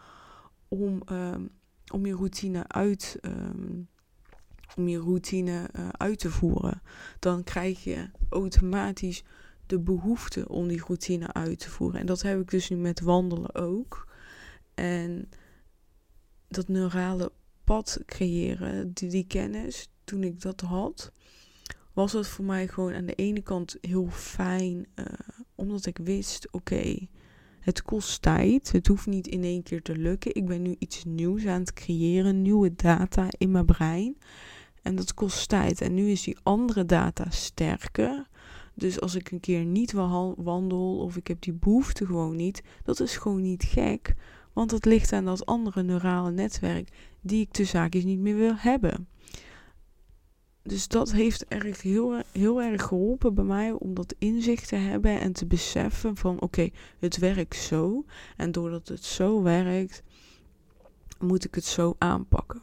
om, 0.67 1.01
um, 1.12 1.50
om 1.93 2.05
je 2.05 2.15
routine 2.15 2.67
uit 2.67 3.17
um, 3.21 3.88
om 4.75 4.88
je 4.88 5.00
routine 5.00 5.69
uh, 5.75 5.89
uit 5.89 6.19
te 6.19 6.29
voeren. 6.29 6.81
Dan 7.19 7.43
krijg 7.43 7.83
je 7.83 8.09
automatisch 8.29 9.23
de 9.65 9.79
behoefte 9.79 10.50
om 10.50 10.67
die 10.67 10.84
routine 10.86 11.34
uit 11.34 11.60
te 11.60 11.70
voeren. 11.70 12.00
En 12.00 12.05
dat 12.05 12.22
heb 12.22 12.39
ik 12.39 12.50
dus 12.50 12.70
nu 12.70 12.75
met 12.75 13.01
wandelen 13.01 13.55
ook. 13.55 14.08
En 14.74 15.29
dat 16.48 16.67
neurale 16.67 17.32
pad 17.63 18.00
creëren, 18.05 18.91
die, 18.93 19.10
die 19.10 19.27
kennis, 19.27 19.89
toen 20.03 20.24
ik 20.24 20.41
dat 20.41 20.62
had, 20.62 21.12
was 21.93 22.13
het 22.13 22.27
voor 22.27 22.46
mij 22.46 22.67
gewoon 22.67 22.93
aan 22.93 23.05
de 23.05 23.15
ene 23.15 23.41
kant 23.41 23.77
heel 23.82 24.10
fijn, 24.10 24.86
uh, 24.96 25.05
omdat 25.55 25.86
ik 25.86 25.98
wist, 25.98 26.51
oké, 26.51 27.08
het 27.63 27.82
kost 27.82 28.22
tijd. 28.22 28.72
Het 28.72 28.88
hoeft 28.88 29.05
niet 29.05 29.27
in 29.27 29.43
één 29.43 29.63
keer 29.63 29.82
te 29.82 29.98
lukken. 29.98 30.36
Ik 30.36 30.46
ben 30.46 30.62
nu 30.62 30.75
iets 30.79 31.03
nieuws 31.03 31.46
aan 31.46 31.60
het 31.60 31.74
creëren, 31.74 32.41
nieuwe 32.41 32.75
data 32.75 33.27
in 33.38 33.51
mijn 33.51 33.65
brein. 33.65 34.17
En 34.82 34.96
dat 34.96 35.13
kost 35.13 35.50
tijd. 35.50 35.82
En 35.82 35.93
nu 35.93 36.10
is 36.10 36.24
die 36.24 36.38
andere 36.43 36.86
data 36.86 37.29
sterker. 37.29 38.27
Dus 38.74 39.01
als 39.01 39.15
ik 39.15 39.32
een 39.32 39.39
keer 39.39 39.65
niet 39.65 39.92
wandel 40.36 40.98
of 40.98 41.18
ik 41.18 41.27
heb 41.27 41.42
die 41.42 41.53
behoefte 41.53 42.06
gewoon 42.06 42.36
niet, 42.36 42.63
dat 42.84 43.00
is 43.00 43.18
gewoon 43.18 43.42
niet 43.42 43.63
gek. 43.63 44.13
Want 44.53 44.72
het 44.72 44.86
ligt 44.86 45.13
aan 45.13 45.25
dat 45.25 45.46
andere 45.46 45.84
neurale 45.84 46.32
netwerk 46.32 46.89
die 47.22 47.42
ik 47.42 47.53
de 47.53 47.65
zaakjes 47.65 48.03
niet 48.03 48.20
meer 48.20 48.36
wil 48.36 48.56
hebben. 48.56 49.08
Dus 50.63 50.88
dat 50.88 51.12
heeft 51.12 51.46
erg 51.46 51.82
heel, 51.82 52.22
heel 52.32 52.62
erg 52.62 52.84
geholpen 52.84 53.34
bij 53.34 53.44
mij 53.44 53.72
om 53.72 53.94
dat 53.94 54.15
inzicht 54.18 54.68
te 54.68 54.75
hebben 54.75 55.20
en 55.20 55.34
te 55.34 55.46
beseffen 55.46 56.15
van 56.15 56.42
oké, 56.42 56.70
het 57.00 57.18
werkt 57.18 57.56
zo. 57.56 58.06
En 58.38 58.51
doordat 58.51 58.88
het 58.88 59.03
zo 59.03 59.42
werkt, 59.42 60.03
moet 61.20 61.46
ik 61.46 61.56
het 61.56 61.65
zo 61.65 61.96
aanpakken. 61.98 62.62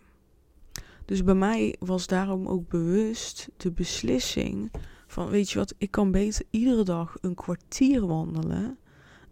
Dus 1.04 1.24
bij 1.24 1.34
mij 1.34 1.76
was 1.78 2.06
daarom 2.06 2.46
ook 2.46 2.68
bewust 2.68 3.48
de 3.56 3.72
beslissing 3.72 4.70
van 5.10 5.28
weet 5.28 5.50
je 5.50 5.58
wat, 5.58 5.74
ik 5.78 5.90
kan 5.90 6.10
beter 6.10 6.44
iedere 6.50 6.82
dag 6.82 7.16
een 7.20 7.34
kwartier 7.34 8.06
wandelen 8.06 8.78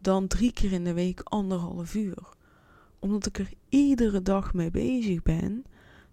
dan 0.01 0.27
drie 0.27 0.53
keer 0.53 0.73
in 0.73 0.85
de 0.85 0.93
week 0.93 1.21
anderhalf 1.25 1.95
uur. 1.95 2.29
Omdat 2.99 3.27
ik 3.27 3.39
er 3.39 3.53
iedere 3.69 4.23
dag 4.23 4.55
mee 4.55 4.71
bezig 4.71 5.23
ben, 5.23 5.65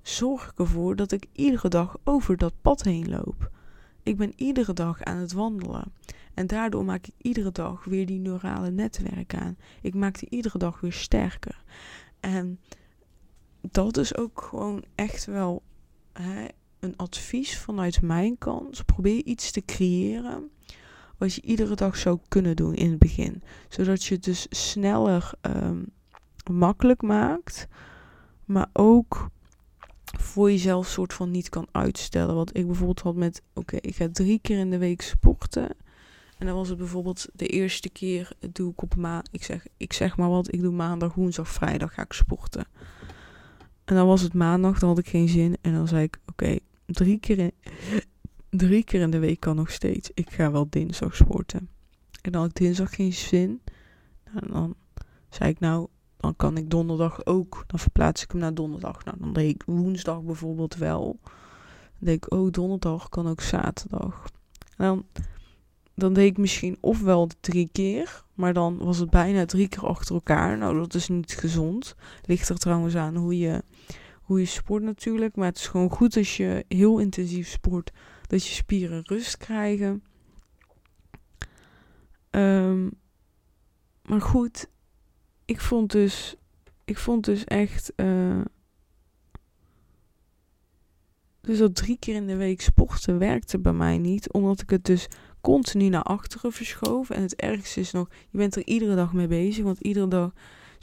zorg 0.02 0.50
ik 0.50 0.60
ervoor 0.60 0.96
dat 0.96 1.12
ik 1.12 1.26
iedere 1.32 1.70
dag 1.70 1.98
over 2.04 2.38
dat 2.38 2.54
pad 2.62 2.84
heen 2.84 3.10
loop. 3.10 3.52
Ik 4.04 4.18
ben 4.18 4.34
iedere 4.36 4.74
dag 4.74 5.04
aan 5.04 5.18
het 5.18 5.34
wandelen. 5.34 5.94
En 6.34 6.48
daardoor 6.48 6.86
maak 6.86 7.08
ik 7.08 7.14
iedere 7.18 7.52
dag 7.52 7.84
weer 7.84 8.06
die 8.06 8.20
neurale 8.20 8.72
netwerk 8.72 9.36
aan. 9.36 9.58
Ik 9.82 9.94
maak 9.94 10.20
die 10.20 10.30
iedere 10.30 10.58
dag 10.58 10.80
weer 10.80 10.94
sterker. 10.94 11.64
En 12.20 12.60
dat 13.62 13.98
is 13.98 14.18
ook 14.18 14.42
gewoon 14.42 14.84
echt 14.96 15.26
wel 15.26 15.64
hè, 16.14 16.46
een 16.86 16.98
advies 16.98 17.58
vanuit 17.58 18.02
mijn 18.02 18.38
kant. 18.38 18.86
Probeer 18.86 19.24
iets 19.24 19.52
te 19.52 19.66
creëren 19.66 20.50
wat 21.18 21.34
je 21.34 21.42
iedere 21.42 21.76
dag 21.76 21.98
zou 21.98 22.20
kunnen 22.28 22.56
doen 22.56 22.74
in 22.74 22.90
het 22.90 23.00
begin. 23.00 23.44
Zodat 23.70 24.04
je 24.04 24.16
het 24.16 24.24
dus 24.24 24.46
sneller 24.50 25.32
um, 25.42 25.86
makkelijk 26.52 27.02
maakt. 27.02 27.68
Maar 28.46 28.68
ook 28.74 29.30
voor 30.20 30.52
jezelf 30.52 30.88
soort 30.88 31.14
van 31.14 31.32
niet 31.32 31.50
kan 31.50 31.68
uitstellen. 31.72 32.36
Wat 32.36 32.58
ik 32.58 32.66
bijvoorbeeld 32.66 33.02
had 33.02 33.16
met, 33.16 33.42
oké, 33.54 33.76
ik 33.76 33.96
ga 33.96 34.10
drie 34.12 34.40
keer 34.42 34.58
in 34.58 34.70
de 34.70 34.78
week 34.78 35.02
sporten. 35.02 35.70
En 36.38 36.46
dan 36.46 36.56
was 36.56 36.70
het 36.70 36.78
bijvoorbeeld 36.78 37.28
de 37.34 37.48
eerste 37.48 37.90
keer 37.90 38.32
doe 38.52 38.72
ik 38.72 38.82
op 38.82 38.96
maand, 38.96 39.30
ik 39.32 39.44
zeg, 39.44 39.66
ik 39.78 39.94
zeg 39.94 40.18
maar 40.18 40.30
wat, 40.30 40.54
ik 40.54 40.62
doe 40.62 40.72
maandag, 40.72 41.14
woensdag, 41.14 41.48
vrijdag 41.48 41.94
ga 41.94 42.02
ik 42.02 42.14
sporten. 42.14 42.66
En 43.86 43.96
dan 43.96 44.08
was 44.08 44.22
het 44.22 44.34
maandag, 44.34 44.80
dan 44.80 44.90
had 44.90 44.98
ik 44.98 45.08
geen 45.08 45.30
zin. 45.30 45.58
En 45.62 45.74
dan 45.74 45.88
zei 45.88 46.04
ik, 46.04 46.20
oké, 46.26 46.58
drie, 46.86 47.20
keer 47.20 47.40
in, 47.40 47.52
drie 48.50 48.84
keer 48.84 49.02
in 49.02 49.12
de 49.12 49.20
week 49.20 49.40
kan 49.40 49.56
nog 49.56 49.72
steeds. 49.72 50.12
Ik 50.14 50.30
ga 50.30 50.52
wel 50.52 50.68
dinsdag 50.70 51.16
sporten. 51.16 51.70
En 52.22 52.32
dan 52.32 52.42
had 52.42 52.50
ik 52.50 52.56
dinsdag 52.56 52.96
geen 52.96 53.14
zin. 53.14 53.62
Dan 54.48 54.76
zei 55.30 55.50
ik, 55.50 55.60
nou, 55.60 55.88
dan 56.18 56.36
kan 56.36 56.58
ik 56.58 56.70
donderdag 56.70 57.26
ook. 57.26 57.64
Dan 57.68 57.80
verplaats 57.80 58.24
ik 58.24 58.32
hem 58.32 58.40
naar 58.40 58.54
donderdag. 58.54 59.04
Nou, 59.04 59.18
dan 59.20 59.34
deed 59.34 59.56
ik 59.56 59.64
woensdag 59.66 60.22
bijvoorbeeld 60.22 60.76
wel. 60.76 61.20
Dan 61.24 61.32
deed 62.00 62.16
ik, 62.16 62.34
oh, 62.34 62.52
donderdag 62.52 63.10
kan 63.10 63.28
ook 63.28 63.42
zaterdag. 63.42 64.26
En 64.78 64.86
dan, 64.86 65.06
dan 65.96 66.14
deed 66.14 66.32
ik 66.32 66.38
misschien 66.38 66.78
ofwel 66.80 67.30
drie 67.40 67.70
keer. 67.72 68.24
Maar 68.34 68.54
dan 68.54 68.78
was 68.78 68.98
het 68.98 69.10
bijna 69.10 69.46
drie 69.46 69.68
keer 69.68 69.88
achter 69.88 70.16
elkaar. 70.16 70.58
Nou, 70.58 70.78
dat 70.78 70.94
is 70.94 71.08
niet 71.08 71.34
gezond. 71.34 71.96
Ligt 72.26 72.50
er 72.50 72.58
trouwens 72.58 72.96
aan 72.96 73.16
hoe 73.16 73.38
je, 73.38 73.64
hoe 74.26 74.40
je 74.40 74.46
sport 74.46 74.84
natuurlijk. 74.84 75.36
Maar 75.36 75.48
het 75.48 75.58
is 75.58 75.68
gewoon 75.68 75.90
goed 75.90 76.18
als 76.18 76.38
je 76.38 76.66
heel 76.68 77.00
intensief 77.00 77.48
sport. 77.48 77.92
Dat 78.28 78.46
je 78.48 78.54
spieren 78.54 79.02
rust 79.06 79.38
krijgen. 79.38 80.04
Um, 82.32 82.92
maar 84.06 84.22
goed, 84.22 84.70
ik 85.46 85.62
vond 85.62 85.92
dus, 85.92 86.36
ik 86.86 86.98
vond 86.98 87.26
dus 87.26 87.44
echt, 87.44 87.94
uh, 87.96 88.42
dus 91.42 91.58
dat 91.58 91.76
drie 91.76 91.98
keer 92.00 92.16
in 92.16 92.28
de 92.28 92.36
week 92.36 92.62
sporten 92.62 93.18
werkte 93.18 93.60
bij 93.60 93.74
mij 93.74 93.98
niet, 93.98 94.32
omdat 94.34 94.62
ik 94.62 94.70
het 94.70 94.86
dus 94.86 95.08
continu 95.42 95.90
naar 95.90 96.04
achteren 96.04 96.52
verschoof. 96.52 97.10
En 97.10 97.22
het 97.22 97.36
ergste 97.36 97.80
is 97.80 97.92
nog, 97.92 98.10
je 98.30 98.38
bent 98.38 98.56
er 98.56 98.66
iedere 98.66 98.96
dag 98.96 99.14
mee 99.14 99.28
bezig, 99.28 99.64
want 99.64 99.80
iedere 99.80 100.08
dag 100.08 100.34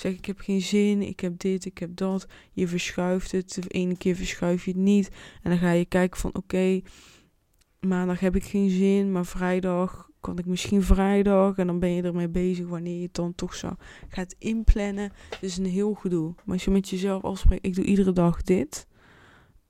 zeg 0.02 0.12
ik 0.12 0.24
heb 0.24 0.40
geen 0.40 0.60
zin, 0.60 1.02
ik 1.02 1.20
heb 1.20 1.38
dit, 1.38 1.64
ik 1.64 1.78
heb 1.78 1.96
dat. 1.96 2.26
Je 2.52 2.68
verschuift 2.68 3.32
het, 3.32 3.54
de 3.60 3.68
ene 3.68 3.96
keer 3.96 4.16
verschuif 4.16 4.64
je 4.64 4.70
het 4.70 4.80
niet. 4.80 5.08
En 5.42 5.50
dan 5.50 5.58
ga 5.58 5.70
je 5.70 5.84
kijken 5.84 6.20
van 6.20 6.34
oké, 6.34 6.80
maandag 7.80 8.20
heb 8.20 8.36
ik 8.36 8.44
geen 8.44 8.70
zin, 8.70 9.12
maar 9.12 9.26
vrijdag 9.26 10.10
kan 10.20 10.38
ik 10.38 10.46
misschien 10.46 10.82
vrijdag 10.82 11.56
en 11.56 11.66
dan 11.66 11.78
ben 11.78 11.90
je 11.90 12.02
ermee 12.02 12.28
bezig 12.28 12.66
wanneer 12.66 12.96
je 12.96 13.02
het 13.02 13.14
dan 13.14 13.34
toch 13.34 13.54
zo 13.54 13.74
gaat 14.08 14.34
inplannen. 14.38 15.12
Dus 15.40 15.56
een 15.56 15.66
heel 15.66 15.94
gedoe. 15.94 16.34
Maar 16.44 16.54
als 16.54 16.64
je 16.64 16.70
met 16.70 16.88
jezelf 16.88 17.22
afspreekt, 17.22 17.66
ik 17.66 17.74
doe 17.74 17.84
iedere 17.84 18.12
dag 18.12 18.42
dit. 18.42 18.86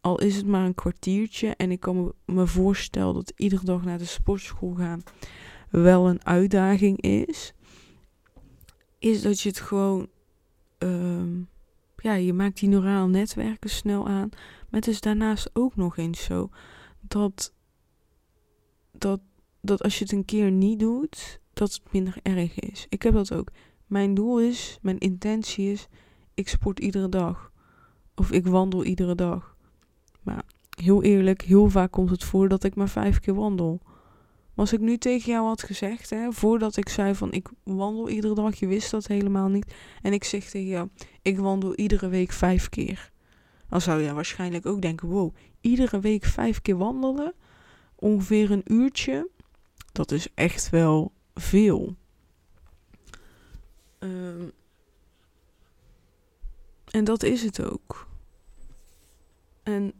Al 0.00 0.20
is 0.20 0.36
het 0.36 0.46
maar 0.46 0.64
een 0.64 0.74
kwartiertje 0.74 1.48
en 1.56 1.70
ik 1.70 1.80
kan 1.80 2.12
me 2.26 2.46
voorstellen 2.46 3.14
dat 3.14 3.32
iedere 3.36 3.64
dag 3.64 3.84
naar 3.84 3.98
de 3.98 4.04
sportschool 4.04 4.74
gaan 4.74 5.02
wel 5.70 6.08
een 6.08 6.24
uitdaging 6.24 7.00
is. 7.00 7.52
Is 8.98 9.22
dat 9.22 9.40
je 9.40 9.48
het 9.48 9.60
gewoon, 9.60 10.08
uh, 10.82 11.44
ja, 11.96 12.12
je 12.12 12.32
maakt 12.32 12.58
die 12.58 12.68
neurale 12.68 13.08
netwerken 13.08 13.70
snel 13.70 14.08
aan. 14.08 14.28
Maar 14.70 14.80
het 14.80 14.86
is 14.86 15.00
daarnaast 15.00 15.50
ook 15.52 15.76
nog 15.76 15.96
eens 15.96 16.24
zo 16.24 16.50
dat, 17.00 17.54
dat 18.92 19.20
dat 19.62 19.82
als 19.82 19.98
je 19.98 20.04
het 20.04 20.12
een 20.12 20.24
keer 20.24 20.50
niet 20.50 20.78
doet, 20.78 21.40
dat 21.52 21.72
het 21.72 21.92
minder 21.92 22.18
erg 22.22 22.58
is. 22.58 22.86
Ik 22.88 23.02
heb 23.02 23.14
dat 23.14 23.32
ook. 23.32 23.50
Mijn 23.86 24.14
doel 24.14 24.40
is, 24.40 24.78
mijn 24.82 24.98
intentie 24.98 25.72
is, 25.72 25.88
ik 26.34 26.48
sport 26.48 26.80
iedere 26.80 27.08
dag. 27.08 27.52
Of 28.14 28.30
ik 28.30 28.46
wandel 28.46 28.84
iedere 28.84 29.14
dag. 29.14 29.56
Maar 30.22 30.44
heel 30.76 31.02
eerlijk, 31.02 31.42
heel 31.42 31.70
vaak 31.70 31.90
komt 31.90 32.10
het 32.10 32.24
voor 32.24 32.48
dat 32.48 32.64
ik 32.64 32.74
maar 32.74 32.88
vijf 32.88 33.20
keer 33.20 33.34
wandel. 33.34 33.80
Als 34.54 34.72
ik 34.72 34.80
nu 34.80 34.98
tegen 34.98 35.32
jou 35.32 35.46
had 35.46 35.62
gezegd, 35.62 36.10
hè, 36.10 36.32
voordat 36.32 36.76
ik 36.76 36.88
zei 36.88 37.14
van 37.14 37.32
ik 37.32 37.48
wandel 37.62 38.08
iedere 38.08 38.34
dag, 38.34 38.54
je 38.54 38.66
wist 38.66 38.90
dat 38.90 39.06
helemaal 39.06 39.48
niet. 39.48 39.74
En 40.02 40.12
ik 40.12 40.24
zeg 40.24 40.44
tegen 40.44 40.68
jou, 40.68 40.88
ik 41.22 41.38
wandel 41.38 41.74
iedere 41.74 42.08
week 42.08 42.32
vijf 42.32 42.68
keer. 42.68 43.10
Dan 43.68 43.80
zou 43.80 44.02
je 44.02 44.12
waarschijnlijk 44.12 44.66
ook 44.66 44.82
denken, 44.82 45.08
wow, 45.08 45.34
iedere 45.60 46.00
week 46.00 46.24
vijf 46.24 46.62
keer 46.62 46.76
wandelen, 46.76 47.34
ongeveer 47.94 48.50
een 48.50 48.64
uurtje, 48.64 49.28
dat 49.92 50.10
is 50.10 50.28
echt 50.34 50.70
wel 50.70 51.12
veel. 51.34 51.96
Um, 53.98 54.52
en 56.90 57.04
dat 57.04 57.22
is 57.22 57.42
het 57.42 57.62
ook. 57.62 58.08
En 59.62 59.92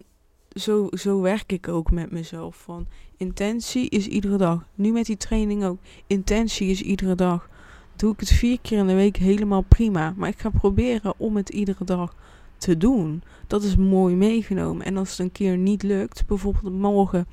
zo, 0.54 0.88
zo 0.90 1.20
werk 1.20 1.52
ik 1.52 1.68
ook 1.68 1.90
met 1.90 2.10
mezelf. 2.10 2.56
Van 2.56 2.86
intentie 3.16 3.88
is 3.88 4.06
iedere 4.06 4.36
dag. 4.36 4.66
Nu 4.74 4.92
met 4.92 5.06
die 5.06 5.16
training 5.16 5.64
ook. 5.64 5.78
Intentie 6.06 6.68
is 6.68 6.82
iedere 6.82 7.14
dag. 7.14 7.48
Doe 7.96 8.12
ik 8.12 8.20
het 8.20 8.30
vier 8.30 8.60
keer 8.60 8.78
in 8.78 8.86
de 8.86 8.94
week 8.94 9.16
helemaal 9.16 9.62
prima. 9.62 10.14
Maar 10.16 10.28
ik 10.28 10.38
ga 10.38 10.50
proberen 10.50 11.14
om 11.16 11.36
het 11.36 11.48
iedere 11.48 11.84
dag 11.84 12.14
te 12.56 12.76
doen. 12.76 13.22
Dat 13.46 13.62
is 13.62 13.76
mooi 13.76 14.14
meegenomen. 14.14 14.86
En 14.86 14.96
als 14.96 15.10
het 15.10 15.18
een 15.18 15.32
keer 15.32 15.56
niet 15.56 15.82
lukt, 15.82 16.26
bijvoorbeeld 16.26 16.74
morgen, 16.74 17.26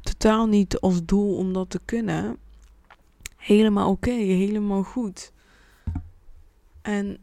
totaal 0.00 0.46
niet 0.46 0.80
als 0.80 1.04
doel 1.04 1.36
om 1.36 1.52
dat 1.52 1.70
te 1.70 1.80
kunnen. 1.84 2.36
Helemaal 3.36 3.90
oké, 3.90 4.10
helemaal 4.10 4.82
goed. 4.82 5.32
En 6.82 7.18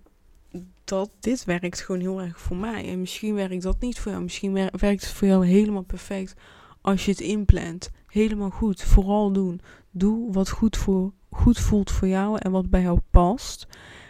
dat 0.88 1.10
dit 1.20 1.46
werkt 1.46 1.82
gewoon 1.82 2.01
heel 2.01 2.22
erg 2.22 2.39
voor 2.39 2.58
mij. 2.58 2.88
En 2.89 3.00
misschien 3.00 3.34
werkt 3.34 3.62
dat 3.62 3.79
niet 3.79 4.00
voor 4.00 4.12
jou. 4.12 4.24
Misschien 4.24 4.53
werkt 4.53 5.01
het 5.01 5.12
voor 5.12 5.27
jou 5.27 5.46
helemaal 5.46 5.82
perfect 5.82 6.34
als 6.82 7.06
je 7.06 7.12
het 7.12 7.20
inplant. 7.20 7.89
Helemaal 8.08 8.50
goed. 8.50 8.84
Vooral 8.84 9.32
doen. 9.32 9.62
Doe 9.91 10.34
wat 10.34 10.50
goed, 10.50 10.77
voor, 10.77 11.12
goed 11.29 11.60
voelt 11.60 11.91
voor 11.91 12.08
jou 12.08 12.38
en 12.39 12.51
wat 12.51 12.70
bij 12.70 12.82
jou 12.82 13.00
past. 13.12 13.67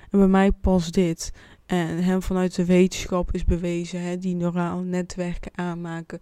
En 0.10 0.20
bij 0.20 0.28
mij 0.28 0.52
past 0.52 0.94
dit. 0.94 1.32
En 1.66 2.04
hem 2.04 2.22
vanuit 2.22 2.56
de 2.56 2.66
wetenschap 2.66 3.34
is 3.34 3.46
bewezen, 3.46 4.02
hè, 4.02 4.18
die 4.18 4.36
neurale 4.36 4.84
netwerken 4.84 5.58
aanmaken. 5.58 6.22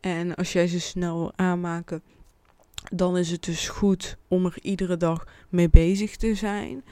En 0.00 0.34
als 0.34 0.52
jij 0.52 0.66
ze 0.66 0.80
snel 0.80 1.32
aanmaken, 1.36 2.02
dan 2.92 3.16
is 3.16 3.30
het 3.30 3.44
dus 3.44 3.68
goed 3.68 4.16
om 4.28 4.44
er 4.44 4.58
iedere 4.62 4.96
dag 4.96 5.26
mee 5.48 5.70
bezig 5.70 6.16
te 6.16 6.34
zijn. 6.34 6.84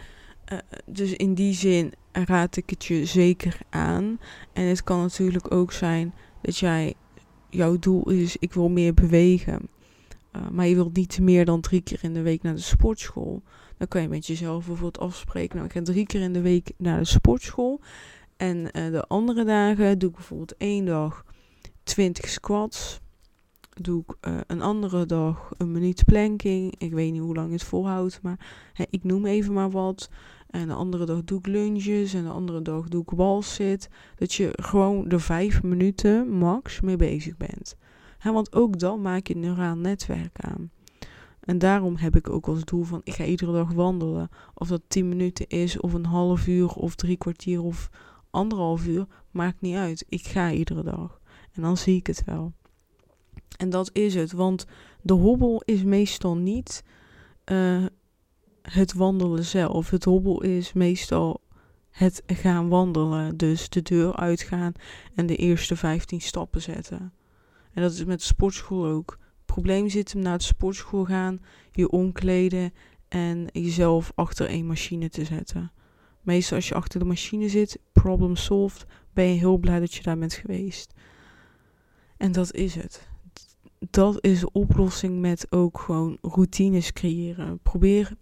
Uh, 0.52 0.58
dus 0.86 1.12
in 1.12 1.34
die 1.34 1.54
zin 1.54 1.92
raad 2.24 2.56
ik 2.56 2.70
het 2.70 2.84
je 2.84 3.04
zeker 3.04 3.58
aan. 3.70 4.18
En 4.52 4.64
het 4.64 4.84
kan 4.84 5.00
natuurlijk 5.00 5.52
ook 5.52 5.72
zijn 5.72 6.14
dat 6.42 6.58
jij, 6.58 6.94
jouw 7.50 7.78
doel 7.78 8.10
is, 8.10 8.36
ik 8.36 8.52
wil 8.52 8.68
meer 8.68 8.94
bewegen. 8.94 9.68
Uh, 10.36 10.48
maar 10.50 10.66
je 10.66 10.74
wilt 10.74 10.96
niet 10.96 11.20
meer 11.20 11.44
dan 11.44 11.60
drie 11.60 11.80
keer 11.80 11.98
in 12.02 12.14
de 12.14 12.22
week 12.22 12.42
naar 12.42 12.54
de 12.54 12.60
sportschool. 12.60 13.42
Dan 13.78 13.88
kan 13.88 14.02
je 14.02 14.08
met 14.08 14.26
jezelf 14.26 14.66
bijvoorbeeld 14.66 14.98
afspreken. 14.98 15.56
Nou, 15.56 15.68
ik 15.68 15.74
ga 15.74 15.82
drie 15.82 16.06
keer 16.06 16.20
in 16.20 16.32
de 16.32 16.40
week 16.40 16.72
naar 16.76 16.98
de 16.98 17.04
sportschool. 17.04 17.80
En 18.36 18.56
uh, 18.56 18.70
de 18.72 19.04
andere 19.06 19.44
dagen 19.44 19.98
doe 19.98 20.08
ik 20.08 20.14
bijvoorbeeld 20.14 20.56
één 20.56 20.84
dag 20.84 21.24
20 21.82 22.28
squats. 22.28 23.00
Doe 23.80 24.02
ik 24.06 24.28
uh, 24.28 24.38
een 24.46 24.62
andere 24.62 25.06
dag 25.06 25.50
een 25.56 25.72
minuut 25.72 26.04
planking. 26.04 26.74
Ik 26.78 26.92
weet 26.92 27.12
niet 27.12 27.20
hoe 27.20 27.34
lang 27.34 27.52
het 27.52 27.62
volhoudt, 27.62 28.22
maar 28.22 28.70
hè, 28.72 28.84
ik 28.90 29.04
noem 29.04 29.26
even 29.26 29.52
maar 29.52 29.70
wat. 29.70 30.08
En 30.56 30.68
de 30.68 30.74
andere 30.74 31.04
dag 31.06 31.24
doe 31.24 31.38
ik 31.38 31.46
lunges. 31.46 32.14
En 32.14 32.24
de 32.24 32.30
andere 32.30 32.62
dag 32.62 32.88
doe 32.88 33.02
ik 33.02 33.10
walzit. 33.10 33.88
Dat 34.14 34.34
je 34.34 34.50
gewoon 34.52 35.10
er 35.10 35.20
vijf 35.20 35.62
minuten 35.62 36.28
max 36.28 36.80
mee 36.80 36.96
bezig 36.96 37.36
bent. 37.36 37.76
want 38.22 38.54
ook 38.54 38.78
dan 38.78 39.02
maak 39.02 39.26
je 39.26 39.34
een 39.34 39.40
neuraal 39.40 39.76
netwerk 39.76 40.40
aan. 40.40 40.70
En 41.40 41.58
daarom 41.58 41.96
heb 41.96 42.16
ik 42.16 42.30
ook 42.30 42.46
als 42.46 42.64
doel 42.64 42.84
van 42.84 43.00
ik 43.04 43.14
ga 43.14 43.24
iedere 43.24 43.52
dag 43.52 43.72
wandelen. 43.72 44.28
Of 44.54 44.68
dat 44.68 44.82
10 44.88 45.08
minuten 45.08 45.46
is, 45.46 45.80
of 45.80 45.92
een 45.92 46.06
half 46.06 46.46
uur, 46.46 46.68
of 46.68 46.94
drie 46.94 47.16
kwartier, 47.16 47.62
of 47.62 47.90
anderhalf 48.30 48.86
uur. 48.86 49.06
Maakt 49.30 49.60
niet 49.60 49.76
uit. 49.76 50.04
Ik 50.08 50.26
ga 50.26 50.52
iedere 50.52 50.82
dag. 50.82 51.20
En 51.52 51.62
dan 51.62 51.76
zie 51.76 51.96
ik 51.96 52.06
het 52.06 52.22
wel. 52.24 52.52
En 53.56 53.70
dat 53.70 53.90
is 53.92 54.14
het. 54.14 54.32
Want 54.32 54.66
de 55.02 55.14
hobbel 55.14 55.62
is 55.64 55.82
meestal 55.82 56.36
niet 56.36 56.84
uh, 57.52 57.84
het 58.70 58.92
wandelen 58.92 59.44
zelf. 59.44 59.90
Het 59.90 60.04
hobbel 60.04 60.42
is 60.42 60.72
meestal 60.72 61.40
het 61.90 62.22
gaan 62.26 62.68
wandelen. 62.68 63.36
Dus 63.36 63.68
de 63.68 63.82
deur 63.82 64.16
uitgaan 64.16 64.72
en 65.14 65.26
de 65.26 65.36
eerste 65.36 65.76
15 65.76 66.20
stappen 66.20 66.62
zetten. 66.62 67.12
En 67.72 67.82
dat 67.82 67.92
is 67.92 68.04
met 68.04 68.18
de 68.18 68.24
sportschool 68.24 68.86
ook. 68.86 69.18
Het 69.36 69.46
probleem 69.46 69.88
zit 69.88 70.12
hem 70.12 70.22
naar 70.22 70.38
de 70.38 70.44
sportschool 70.44 71.04
gaan, 71.04 71.40
je 71.72 71.90
omkleden 71.90 72.72
en 73.08 73.46
jezelf 73.52 74.12
achter 74.14 74.50
een 74.50 74.66
machine 74.66 75.08
te 75.08 75.24
zetten. 75.24 75.72
Meestal 76.20 76.56
als 76.56 76.68
je 76.68 76.74
achter 76.74 76.98
de 76.98 77.06
machine 77.06 77.48
zit, 77.48 77.78
problem 77.92 78.36
solved, 78.36 78.86
ben 79.12 79.24
je 79.24 79.38
heel 79.38 79.58
blij 79.58 79.80
dat 79.80 79.94
je 79.94 80.02
daar 80.02 80.18
bent 80.18 80.34
geweest. 80.34 80.94
En 82.16 82.32
dat 82.32 82.54
is 82.54 82.74
het. 82.74 83.08
Dat 83.90 84.24
is 84.24 84.40
de 84.40 84.52
oplossing 84.52 85.20
met 85.20 85.52
ook 85.52 85.78
gewoon 85.78 86.18
routines 86.20 86.92
creëren. 86.92 87.58
Probeer 87.58 88.16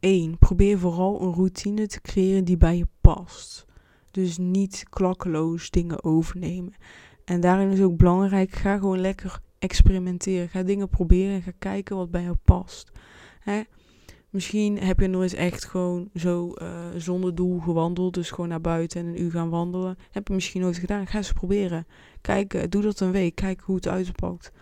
1. 0.00 0.38
Probeer 0.38 0.78
vooral 0.78 1.22
een 1.22 1.32
routine 1.32 1.86
te 1.86 2.00
creëren 2.00 2.44
die 2.44 2.56
bij 2.56 2.76
je 2.76 2.86
past. 3.00 3.66
Dus 4.10 4.38
niet 4.38 4.84
klakkeloos 4.88 5.70
dingen 5.70 6.04
overnemen. 6.04 6.74
En 7.24 7.40
daarin 7.40 7.70
is 7.70 7.80
ook 7.80 7.96
belangrijk, 7.96 8.52
ga 8.52 8.78
gewoon 8.78 9.00
lekker 9.00 9.40
experimenteren. 9.58 10.48
Ga 10.48 10.62
dingen 10.62 10.88
proberen 10.88 11.34
en 11.34 11.42
ga 11.42 11.52
kijken 11.58 11.96
wat 11.96 12.10
bij 12.10 12.22
jou 12.22 12.36
past. 12.44 12.92
Hè? 13.40 13.62
Misschien 14.30 14.78
heb 14.78 15.00
je 15.00 15.06
nooit 15.06 15.34
echt 15.34 15.64
gewoon 15.64 16.10
zo 16.14 16.54
uh, 16.54 16.86
zonder 16.96 17.34
doel 17.34 17.58
gewandeld. 17.58 18.14
Dus 18.14 18.30
gewoon 18.30 18.48
naar 18.48 18.60
buiten 18.60 19.00
en 19.00 19.06
een 19.06 19.22
uur 19.22 19.30
gaan 19.30 19.48
wandelen. 19.48 19.96
Heb 20.10 20.28
je 20.28 20.34
misschien 20.34 20.60
nooit 20.60 20.76
gedaan. 20.76 21.06
Ga 21.06 21.16
eens 21.16 21.32
proberen. 21.32 21.86
Kijk, 22.20 22.70
doe 22.70 22.82
dat 22.82 23.00
een 23.00 23.10
week. 23.10 23.34
Kijk 23.34 23.60
hoe 23.60 23.76
het 23.76 23.88
uitpakt. 23.88 24.52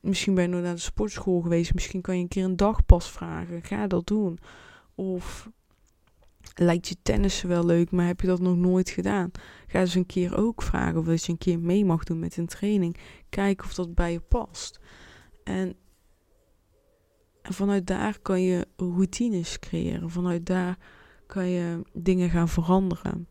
Misschien 0.00 0.34
ben 0.34 0.42
je 0.42 0.48
nooit 0.48 0.64
naar 0.64 0.74
de 0.74 0.80
sportschool 0.80 1.40
geweest. 1.40 1.74
Misschien 1.74 2.00
kan 2.00 2.16
je 2.16 2.22
een 2.22 2.28
keer 2.28 2.44
een 2.44 2.56
dagpas 2.56 3.10
vragen. 3.10 3.62
Ga 3.62 3.86
dat 3.86 4.06
doen. 4.06 4.38
Of 4.94 5.50
lijkt 6.54 6.88
je 6.88 6.96
tennissen 7.02 7.48
wel 7.48 7.64
leuk, 7.64 7.90
maar 7.90 8.06
heb 8.06 8.20
je 8.20 8.26
dat 8.26 8.40
nog 8.40 8.56
nooit 8.56 8.90
gedaan? 8.90 9.30
Ga 9.66 9.80
eens 9.80 9.94
een 9.94 10.06
keer 10.06 10.36
ook 10.36 10.62
vragen 10.62 10.98
of 10.98 11.06
dat 11.06 11.24
je 11.24 11.32
een 11.32 11.38
keer 11.38 11.58
mee 11.58 11.84
mag 11.84 12.04
doen 12.04 12.18
met 12.18 12.36
een 12.36 12.46
training. 12.46 12.96
Kijk 13.28 13.64
of 13.64 13.74
dat 13.74 13.94
bij 13.94 14.12
je 14.12 14.20
past. 14.20 14.80
En 15.44 15.76
vanuit 17.42 17.86
daar 17.86 18.18
kan 18.18 18.42
je 18.42 18.66
routines 18.76 19.58
creëren. 19.58 20.10
Vanuit 20.10 20.46
daar 20.46 20.78
kan 21.26 21.48
je 21.48 21.82
dingen 21.92 22.30
gaan 22.30 22.48
veranderen. 22.48 23.28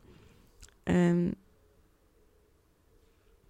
En 0.84 1.36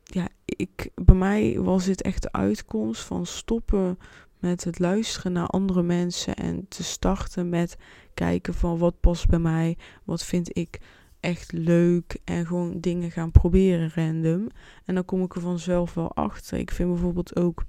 ja, 0.05 0.27
ik, 0.45 0.89
bij 0.95 1.15
mij 1.15 1.59
was 1.59 1.85
dit 1.85 2.01
echt 2.01 2.21
de 2.21 2.31
uitkomst 2.31 3.01
van 3.01 3.25
stoppen 3.25 3.97
met 4.39 4.63
het 4.63 4.79
luisteren 4.79 5.31
naar 5.31 5.47
andere 5.47 5.83
mensen 5.83 6.35
en 6.35 6.65
te 6.67 6.83
starten 6.83 7.49
met 7.49 7.77
kijken 8.13 8.53
van 8.53 8.77
wat 8.77 8.99
past 8.99 9.27
bij 9.27 9.39
mij, 9.39 9.77
wat 10.03 10.23
vind 10.23 10.57
ik 10.57 10.79
echt 11.19 11.51
leuk 11.51 12.17
en 12.23 12.45
gewoon 12.45 12.79
dingen 12.79 13.11
gaan 13.11 13.31
proberen 13.31 13.91
random. 13.95 14.47
En 14.85 14.95
dan 14.95 15.05
kom 15.05 15.23
ik 15.23 15.35
er 15.35 15.41
vanzelf 15.41 15.93
wel 15.93 16.13
achter. 16.13 16.57
Ik 16.57 16.71
vind 16.71 16.89
bijvoorbeeld 16.89 17.35
ook 17.35 17.63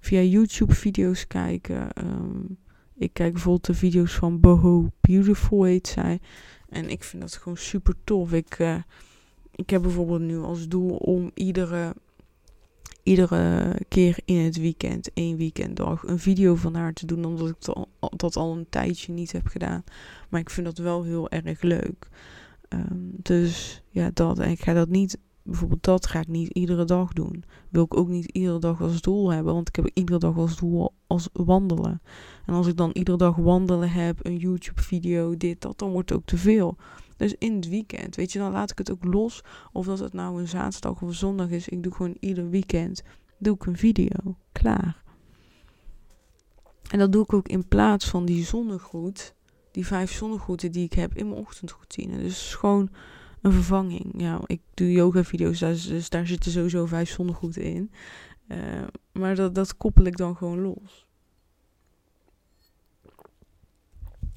via 0.00 0.20
YouTube 0.20 0.74
video's 0.74 1.26
kijken. 1.26 1.92
Ehm, 1.92 2.44
ik 2.94 3.12
kijk 3.12 3.32
bijvoorbeeld 3.32 3.66
de 3.66 3.74
video's 3.74 4.12
van 4.12 4.40
Boho 4.40 4.90
Beautiful 5.00 5.62
heet 5.62 5.88
zij. 5.88 6.20
En 6.68 6.90
ik 6.90 7.04
vind 7.04 7.22
dat 7.22 7.36
gewoon 7.36 7.58
super 7.58 7.94
tof. 8.04 8.32
Ik, 8.32 8.58
uh, 8.58 8.76
ik 9.56 9.70
heb 9.70 9.82
bijvoorbeeld 9.82 10.20
nu 10.20 10.38
als 10.38 10.68
doel 10.68 10.96
om 10.96 11.30
iedere 11.34 11.94
iedere 13.02 13.76
keer 13.88 14.18
in 14.24 14.38
het 14.38 14.56
weekend, 14.56 15.12
één 15.14 15.36
weekenddag, 15.36 16.02
een 16.02 16.18
video 16.18 16.54
van 16.54 16.74
haar 16.74 16.92
te 16.92 17.06
doen. 17.06 17.24
Omdat 17.24 17.48
ik 17.48 17.56
dat 18.16 18.36
al 18.36 18.56
een 18.56 18.66
tijdje 18.68 19.12
niet 19.12 19.32
heb 19.32 19.46
gedaan. 19.46 19.84
Maar 20.28 20.40
ik 20.40 20.50
vind 20.50 20.66
dat 20.66 20.78
wel 20.78 21.04
heel 21.04 21.30
erg 21.30 21.62
leuk. 21.62 22.08
Ehm, 22.68 22.98
dus 23.22 23.82
ja, 23.90 24.10
dat. 24.14 24.38
En 24.38 24.50
ik 24.50 24.60
ga 24.60 24.72
dat 24.72 24.88
niet, 24.88 25.18
bijvoorbeeld 25.46 25.82
dat 25.82 26.06
ga 26.06 26.20
ik 26.20 26.28
niet 26.28 26.48
iedere 26.48 26.84
dag 26.84 27.12
doen. 27.12 27.44
Wil 27.70 27.84
ik 27.84 27.96
ook 27.96 28.08
niet 28.08 28.24
iedere 28.24 28.58
dag 28.58 28.80
als 28.80 29.00
doel 29.00 29.32
hebben. 29.32 29.54
Want 29.54 29.68
ik 29.68 29.76
heb 29.76 29.90
iedere 29.94 30.18
dag 30.18 30.36
als 30.36 30.56
doel 30.56 30.92
als 31.06 31.28
wandelen. 31.32 32.02
En 32.46 32.54
als 32.54 32.66
ik 32.66 32.76
dan 32.76 32.90
iedere 32.92 33.16
dag 33.16 33.36
wandelen 33.36 33.90
heb, 33.90 34.26
een 34.26 34.36
YouTube 34.36 34.82
video, 34.82 35.36
dit, 35.36 35.60
dat, 35.60 35.78
dan 35.78 35.90
wordt 35.90 36.08
het 36.08 36.18
ook 36.18 36.26
te 36.26 36.36
veel. 36.36 36.76
Dus 37.16 37.34
in 37.38 37.54
het 37.54 37.68
weekend, 37.68 38.16
weet 38.16 38.32
je, 38.32 38.38
dan 38.38 38.52
laat 38.52 38.70
ik 38.70 38.78
het 38.78 38.90
ook 38.90 39.04
los. 39.04 39.42
Of 39.72 39.86
dat 39.86 39.98
het 39.98 40.12
nou 40.12 40.40
een 40.40 40.48
zaterdag 40.48 40.92
of 40.92 41.00
een 41.00 41.14
zondag 41.14 41.48
is. 41.48 41.68
Ik 41.68 41.82
doe 41.82 41.92
gewoon 41.92 42.16
ieder 42.20 42.50
weekend 42.50 43.02
doe 43.38 43.54
ik 43.54 43.66
een 43.66 43.76
video. 43.76 44.36
Klaar. 44.52 45.02
En 46.90 46.98
dat 46.98 47.12
doe 47.12 47.22
ik 47.22 47.32
ook 47.32 47.48
in 47.48 47.68
plaats 47.68 48.08
van 48.08 48.24
die 48.24 48.44
zonnegroet. 48.44 49.34
Die 49.70 49.86
vijf 49.86 50.12
zonnegroeten 50.12 50.72
die 50.72 50.84
ik 50.84 50.92
heb 50.92 51.14
in 51.14 51.28
mijn 51.28 51.40
ochtendroutine. 51.40 52.18
Dus 52.18 52.54
gewoon 52.54 52.90
een 53.46 53.52
vervanging. 53.52 54.12
Ja, 54.16 54.40
ik 54.46 54.60
doe 54.74 54.92
yoga 54.92 55.24
video's, 55.24 55.58
dus 55.58 56.08
daar 56.08 56.26
zitten 56.26 56.52
sowieso 56.52 56.86
vijf 56.86 57.10
zonnegroeten 57.10 57.62
in. 57.62 57.90
Uh, 58.48 58.58
maar 59.12 59.34
dat, 59.34 59.54
dat 59.54 59.76
koppel 59.76 60.04
ik 60.04 60.16
dan 60.16 60.36
gewoon 60.36 60.60
los. 60.60 61.06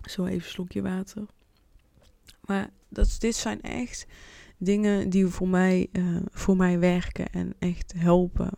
Zo 0.02 0.26
even 0.26 0.36
een 0.36 0.42
slokje 0.42 0.82
water. 0.82 1.26
Maar 2.42 2.70
dat, 2.90 3.16
dit 3.20 3.36
zijn 3.36 3.62
echt 3.62 4.08
dingen 4.58 5.10
die 5.10 5.28
voor 5.28 5.48
mij, 5.48 5.88
uh, 5.92 6.22
voor 6.32 6.58
mij 6.58 6.80
werken 6.80 7.30
en 7.30 7.54
echt 7.60 7.94
helpen. 7.98 8.52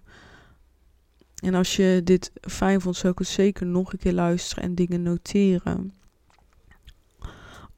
En 1.36 1.54
als 1.54 1.76
je 1.76 2.02
dit 2.04 2.32
fijn 2.42 2.82
vond, 2.82 2.96
zou 2.96 3.14
ik 3.14 3.20
het 3.20 3.28
zeker 3.28 3.66
nog 3.66 3.94
een 3.94 4.00
keer 4.00 4.14
luisteren 4.14 4.64
en 4.64 4.76
dingen 4.76 5.02
noteren. 5.02 5.94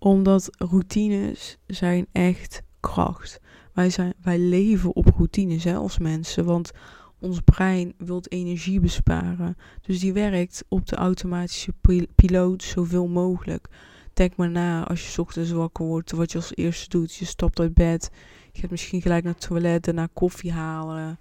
Omdat 0.03 0.49
routines 0.57 1.57
zijn 1.67 2.07
echt 2.11 2.61
kracht. 2.79 3.39
Wij, 3.73 3.89
zijn, 3.89 4.13
wij 4.21 4.39
leven 4.39 4.95
op 4.95 5.05
routines 5.15 5.63
hè, 5.63 5.75
als 5.75 5.97
mensen. 5.97 6.45
Want 6.45 6.71
ons 7.19 7.39
brein 7.39 7.93
wil 7.97 8.23
energie 8.27 8.79
besparen. 8.79 9.57
Dus 9.81 9.99
die 9.99 10.13
werkt 10.13 10.63
op 10.67 10.85
de 10.85 10.95
automatische 10.95 11.73
piloot 12.15 12.63
zoveel 12.63 13.07
mogelijk. 13.07 13.67
Denk 14.13 14.35
maar 14.35 14.49
na 14.49 14.87
als 14.87 15.15
je 15.15 15.21
ochtends 15.21 15.51
wakker 15.51 15.85
wordt, 15.85 16.11
wat 16.11 16.31
je 16.31 16.37
als 16.37 16.55
eerste 16.55 16.89
doet. 16.89 17.15
Je 17.15 17.25
stapt 17.25 17.59
uit 17.59 17.73
bed, 17.73 18.09
je 18.51 18.61
gaat 18.61 18.71
misschien 18.71 19.01
gelijk 19.01 19.23
naar 19.23 19.33
het 19.33 19.47
toilet, 19.47 19.83
daarna 19.83 20.07
koffie 20.13 20.51
halen, 20.51 21.19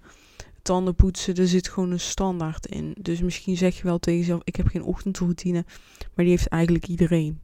tanden 0.61 0.95
poetsen. 0.95 1.35
Er 1.35 1.47
zit 1.47 1.69
gewoon 1.69 1.91
een 1.91 1.99
standaard 1.99 2.65
in. 2.65 2.95
Dus 3.01 3.21
misschien 3.21 3.57
zeg 3.57 3.77
je 3.77 3.83
wel 3.83 3.99
tegen 3.99 4.19
jezelf, 4.19 4.41
ik 4.43 4.55
heb 4.55 4.67
geen 4.67 4.83
ochtendroutine, 4.83 5.65
maar 5.99 6.25
die 6.25 6.29
heeft 6.29 6.47
eigenlijk 6.47 6.87
iedereen. 6.87 7.41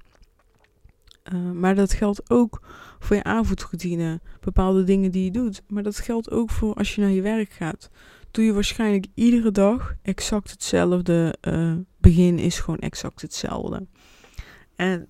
Uh, 1.33 1.51
maar 1.51 1.75
dat 1.75 1.93
geldt 1.93 2.29
ook 2.29 2.61
voor 2.99 3.15
je 3.15 3.23
avondroutine, 3.23 4.21
bepaalde 4.39 4.83
dingen 4.83 5.11
die 5.11 5.23
je 5.23 5.31
doet. 5.31 5.61
Maar 5.67 5.83
dat 5.83 5.97
geldt 5.97 6.31
ook 6.31 6.49
voor 6.49 6.73
als 6.73 6.95
je 6.95 7.01
naar 7.01 7.09
je 7.09 7.21
werk 7.21 7.51
gaat. 7.51 7.89
Doe 8.31 8.43
je 8.43 8.53
waarschijnlijk 8.53 9.05
iedere 9.13 9.51
dag 9.51 9.95
exact 10.01 10.51
hetzelfde. 10.51 11.35
Uh, 11.41 11.73
begin 11.97 12.39
is 12.39 12.59
gewoon 12.59 12.79
exact 12.79 13.21
hetzelfde. 13.21 13.87
En 14.75 15.07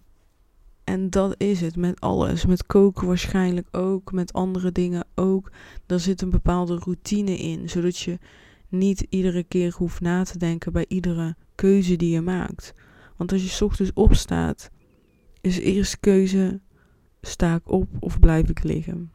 en 0.90 1.10
dat 1.10 1.36
is 1.38 1.62
het 1.62 1.76
met 1.76 2.00
alles. 2.00 2.46
Met 2.46 2.66
koken 2.66 3.08
waarschijnlijk 3.08 3.68
ook. 3.72 4.12
Met 4.12 4.34
andere 4.34 4.72
dingen 4.72 5.06
ook. 5.16 5.52
Daar 5.86 6.00
zit 6.00 6.22
een 6.22 6.30
bepaalde 6.30 6.76
routine 6.76 7.38
in. 7.38 7.70
Zodat 7.70 7.98
je 7.98 8.20
niet 8.70 9.06
iedere 9.10 9.44
keer 9.44 9.74
hoeft 9.78 10.02
na 10.02 10.24
te 10.24 10.38
denken 10.38 10.72
bij 10.72 10.86
iedere 10.88 11.36
keuze 11.56 11.96
die 11.96 12.12
je 12.12 12.22
maakt. 12.22 12.74
Want 13.18 13.32
als 13.32 13.58
je 13.58 13.66
ochtends 13.66 13.94
opstaat, 13.94 14.70
is 15.42 15.56
de 15.56 15.62
eerste 15.62 16.00
keuze: 16.00 16.60
sta 17.22 17.56
ik 17.56 17.72
op 17.72 17.88
of 18.00 18.20
blijf 18.20 18.50
ik 18.50 18.64
liggen? 18.64 19.12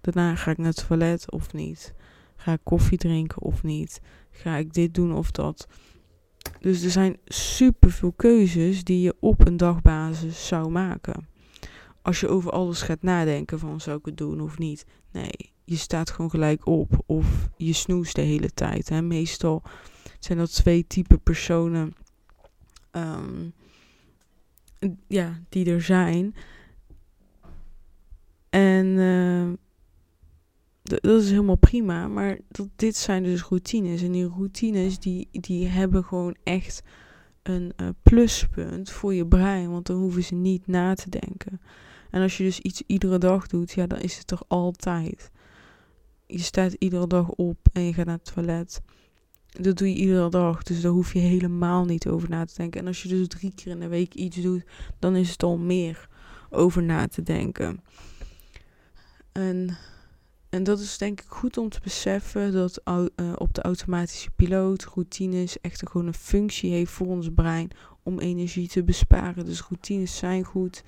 Daarna 0.00 0.34
ga 0.34 0.50
ik 0.50 0.58
naar 0.58 0.66
het 0.66 0.86
toilet 0.86 1.30
of 1.30 1.52
niet? 1.52 1.94
Ga 2.36 2.52
ik 2.52 2.60
koffie 2.62 2.98
drinken 2.98 3.42
of 3.42 3.62
niet? 3.62 4.00
Ga 4.30 4.56
ik 4.56 4.72
dit 4.72 4.94
doen 4.94 5.14
of 5.14 5.30
dat? 5.30 5.68
Dus 6.60 6.82
er 6.82 6.90
zijn 6.90 7.16
superveel 7.24 8.12
keuzes 8.12 8.84
die 8.84 9.00
je 9.00 9.16
op 9.20 9.46
een 9.46 9.56
dagbasis 9.56 10.46
zou 10.46 10.70
maken. 10.70 11.28
Als 12.02 12.20
je 12.20 12.28
over 12.28 12.50
alles 12.50 12.82
gaat 12.82 13.02
nadenken 13.02 13.58
van 13.58 13.80
zou 13.80 13.98
ik 13.98 14.04
het 14.04 14.16
doen 14.16 14.40
of 14.40 14.58
niet. 14.58 14.86
Nee, 15.12 15.52
je 15.64 15.76
staat 15.76 16.10
gewoon 16.10 16.30
gelijk 16.30 16.66
op 16.66 17.02
of 17.06 17.48
je 17.56 17.72
snoest 17.72 18.14
de 18.14 18.22
hele 18.22 18.52
tijd. 18.52 18.88
Hè. 18.88 19.02
Meestal 19.02 19.62
zijn 20.18 20.38
dat 20.38 20.54
twee 20.54 20.86
type 20.86 21.18
personen 21.18 21.94
um, 22.92 23.52
ja, 25.06 25.40
die 25.48 25.70
er 25.70 25.82
zijn. 25.82 26.34
En 28.50 28.86
uh, 28.86 29.52
dat 30.82 31.22
is 31.22 31.30
helemaal 31.30 31.56
prima. 31.56 32.08
Maar 32.08 32.38
dat, 32.48 32.68
dit 32.76 32.96
zijn 32.96 33.22
dus 33.22 33.42
routines. 33.42 34.02
En 34.02 34.12
die 34.12 34.28
routines 34.28 34.98
die, 34.98 35.28
die 35.30 35.66
hebben 35.66 36.04
gewoon 36.04 36.36
echt 36.42 36.82
een 37.42 37.72
uh, 37.76 37.88
pluspunt 38.02 38.90
voor 38.90 39.14
je 39.14 39.26
brein. 39.26 39.70
Want 39.70 39.86
dan 39.86 39.96
hoeven 39.96 40.24
ze 40.24 40.34
niet 40.34 40.66
na 40.66 40.94
te 40.94 41.08
denken. 41.10 41.60
En 42.10 42.22
als 42.22 42.36
je 42.36 42.44
dus 42.44 42.60
iets 42.60 42.82
iedere 42.86 43.18
dag 43.18 43.46
doet, 43.46 43.72
ja, 43.72 43.86
dan 43.86 44.00
is 44.00 44.16
het 44.16 44.26
toch 44.26 44.44
altijd. 44.48 45.30
Je 46.26 46.38
staat 46.38 46.72
iedere 46.72 47.06
dag 47.06 47.28
op 47.28 47.58
en 47.72 47.82
je 47.82 47.92
gaat 47.92 48.06
naar 48.06 48.18
het 48.22 48.34
toilet. 48.34 48.80
Dat 49.50 49.78
doe 49.78 49.88
je 49.88 49.94
iedere 49.94 50.30
dag. 50.30 50.62
Dus 50.62 50.80
daar 50.80 50.92
hoef 50.92 51.12
je 51.12 51.18
helemaal 51.18 51.84
niet 51.84 52.08
over 52.08 52.28
na 52.28 52.44
te 52.44 52.54
denken. 52.56 52.80
En 52.80 52.86
als 52.86 53.02
je 53.02 53.08
dus 53.08 53.28
drie 53.28 53.52
keer 53.54 53.72
in 53.72 53.80
de 53.80 53.88
week 53.88 54.14
iets 54.14 54.36
doet, 54.36 54.64
dan 54.98 55.16
is 55.16 55.30
het 55.30 55.42
al 55.42 55.58
meer 55.58 56.08
over 56.50 56.82
na 56.82 57.08
te 57.08 57.22
denken. 57.22 57.82
En 59.32 59.78
en 60.50 60.62
dat 60.62 60.80
is 60.80 60.98
denk 60.98 61.20
ik 61.20 61.26
goed 61.28 61.56
om 61.58 61.68
te 61.68 61.80
beseffen 61.82 62.52
dat 62.52 62.80
uh, 62.84 63.04
op 63.36 63.54
de 63.54 63.62
automatische 63.62 64.30
piloot 64.30 64.84
routines 64.84 65.60
echt 65.60 65.88
gewoon 65.88 66.06
een 66.06 66.14
functie 66.14 66.72
heeft 66.72 66.92
voor 66.92 67.06
ons 67.06 67.28
brein 67.34 67.70
om 68.02 68.18
energie 68.18 68.68
te 68.68 68.84
besparen. 68.84 69.44
Dus 69.44 69.60
routines 69.60 70.16
zijn 70.16 70.44
goed. 70.44 70.82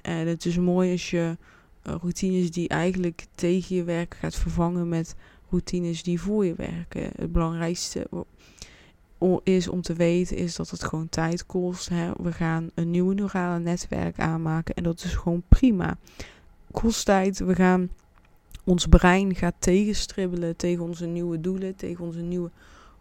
En 0.00 0.26
het 0.26 0.44
is 0.44 0.58
mooi 0.58 0.92
als 0.92 1.10
je 1.10 1.36
uh, 1.86 1.94
routines 2.00 2.50
die 2.50 2.68
eigenlijk 2.68 3.26
tegen 3.34 3.76
je 3.76 3.84
werken 3.84 4.18
gaat 4.18 4.34
vervangen 4.34 4.88
met 4.88 5.14
routines 5.54 6.02
die 6.02 6.20
voor 6.20 6.46
je 6.46 6.54
werken. 6.54 7.10
Het 7.16 7.32
belangrijkste 7.32 8.06
is 9.42 9.68
om 9.68 9.82
te 9.82 9.92
weten 9.92 10.36
is 10.36 10.56
dat 10.56 10.70
het 10.70 10.84
gewoon 10.84 11.08
tijd 11.08 11.46
kost. 11.46 11.88
Hè. 11.88 12.12
We 12.22 12.32
gaan 12.32 12.70
een 12.74 12.90
nieuwe 12.90 13.14
neurale 13.14 13.58
netwerk 13.58 14.18
aanmaken 14.18 14.74
en 14.74 14.82
dat 14.82 15.04
is 15.04 15.14
gewoon 15.14 15.42
prima. 15.48 15.98
Kost 16.70 17.04
tijd. 17.04 17.38
We 17.38 17.54
gaan 17.54 17.90
ons 18.64 18.86
brein 18.86 19.34
gaat 19.34 19.54
tegenstribbelen 19.58 20.56
tegen 20.56 20.84
onze 20.84 21.06
nieuwe 21.06 21.40
doelen, 21.40 21.76
tegen 21.76 22.04
onze 22.04 22.20
nieuwe 22.20 22.50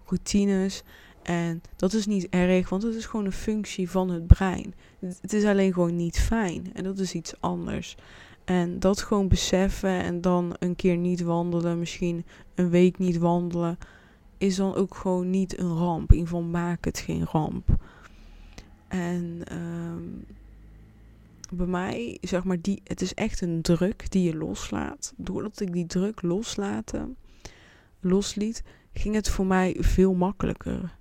routines. 0.05 0.83
En 1.23 1.61
dat 1.75 1.93
is 1.93 2.05
niet 2.05 2.29
erg, 2.29 2.69
want 2.69 2.83
het 2.83 2.95
is 2.95 3.05
gewoon 3.05 3.25
een 3.25 3.31
functie 3.31 3.89
van 3.89 4.09
het 4.09 4.27
brein. 4.27 4.73
Het 4.99 5.33
is 5.33 5.43
alleen 5.43 5.73
gewoon 5.73 5.95
niet 5.95 6.19
fijn 6.19 6.73
en 6.73 6.83
dat 6.83 6.99
is 6.99 7.13
iets 7.13 7.33
anders. 7.39 7.95
En 8.45 8.79
dat 8.79 9.01
gewoon 9.01 9.27
beseffen 9.27 10.01
en 10.03 10.21
dan 10.21 10.55
een 10.59 10.75
keer 10.75 10.97
niet 10.97 11.21
wandelen, 11.21 11.79
misschien 11.79 12.25
een 12.55 12.69
week 12.69 12.97
niet 12.97 13.17
wandelen, 13.17 13.77
is 14.37 14.55
dan 14.55 14.75
ook 14.75 14.95
gewoon 14.95 15.29
niet 15.29 15.59
een 15.59 15.77
ramp. 15.77 16.11
In 16.11 16.17
ieder 16.17 16.33
geval 16.33 16.49
maak 16.49 16.85
het 16.85 16.99
geen 16.99 17.25
ramp. 17.25 17.75
En 18.87 19.41
um, 19.51 20.25
bij 21.53 21.65
mij, 21.65 22.17
zeg 22.21 22.43
maar, 22.43 22.61
die, 22.61 22.81
het 22.83 23.01
is 23.01 23.13
echt 23.13 23.41
een 23.41 23.61
druk 23.61 24.11
die 24.11 24.23
je 24.23 24.37
loslaat. 24.37 25.13
Doordat 25.17 25.59
ik 25.59 25.73
die 25.73 25.85
druk 25.85 26.21
loslaten, 26.21 27.15
losliet, 27.99 28.63
ging 28.93 29.15
het 29.15 29.29
voor 29.29 29.45
mij 29.45 29.75
veel 29.79 30.13
makkelijker. 30.13 30.97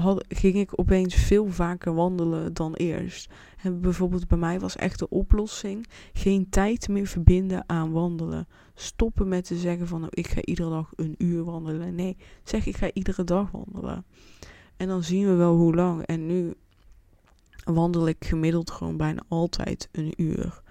Had, 0.00 0.24
ging 0.28 0.54
ik 0.54 0.78
opeens 0.78 1.14
veel 1.14 1.50
vaker 1.50 1.94
wandelen 1.94 2.54
dan 2.54 2.74
eerst. 2.74 3.30
En 3.62 3.80
bijvoorbeeld 3.80 4.28
bij 4.28 4.38
mij 4.38 4.60
was 4.60 4.76
echt 4.76 4.98
de 4.98 5.08
oplossing 5.08 5.86
geen 6.12 6.48
tijd 6.48 6.88
meer 6.88 7.06
verbinden 7.06 7.64
aan 7.66 7.92
wandelen. 7.92 8.48
Stoppen 8.74 9.28
met 9.28 9.44
te 9.44 9.56
zeggen 9.56 9.86
van 9.86 10.00
nou, 10.00 10.12
ik 10.14 10.28
ga 10.28 10.40
iedere 10.42 10.70
dag 10.70 10.92
een 10.96 11.14
uur 11.18 11.44
wandelen. 11.44 11.94
Nee, 11.94 12.16
zeg 12.44 12.66
ik 12.66 12.76
ga 12.76 12.90
iedere 12.92 13.24
dag 13.24 13.50
wandelen. 13.50 14.04
En 14.76 14.88
dan 14.88 15.02
zien 15.02 15.26
we 15.26 15.34
wel 15.34 15.56
hoe 15.56 15.74
lang. 15.74 16.02
En 16.02 16.26
nu 16.26 16.54
wandel 17.64 18.08
ik 18.08 18.24
gemiddeld 18.24 18.70
gewoon 18.70 18.96
bijna 18.96 19.22
altijd 19.28 19.88
een 19.92 20.12
uur. 20.16 20.62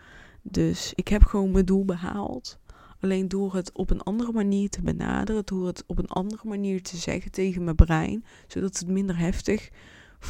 Dus 0.42 0.92
ik 0.96 1.08
heb 1.08 1.24
gewoon 1.24 1.52
mijn 1.52 1.66
doel 1.66 1.86
behaald. 1.86 2.60
Alleen 3.06 3.28
door 3.28 3.56
het 3.56 3.72
op 3.72 3.90
een 3.90 4.02
andere 4.02 4.32
manier 4.32 4.70
te 4.70 4.82
benaderen, 4.82 5.46
door 5.46 5.68
het 5.68 5.84
op 5.88 5.98
een 5.98 6.08
andere 6.08 6.48
manier 6.48 6.82
te 6.82 6.98
zeggen 6.98 7.32
tegen 7.32 7.64
mijn 7.64 7.76
brein, 7.76 8.26
zodat 8.48 8.78
het 8.78 8.88
minder 8.88 9.18
heftig 9.18 9.70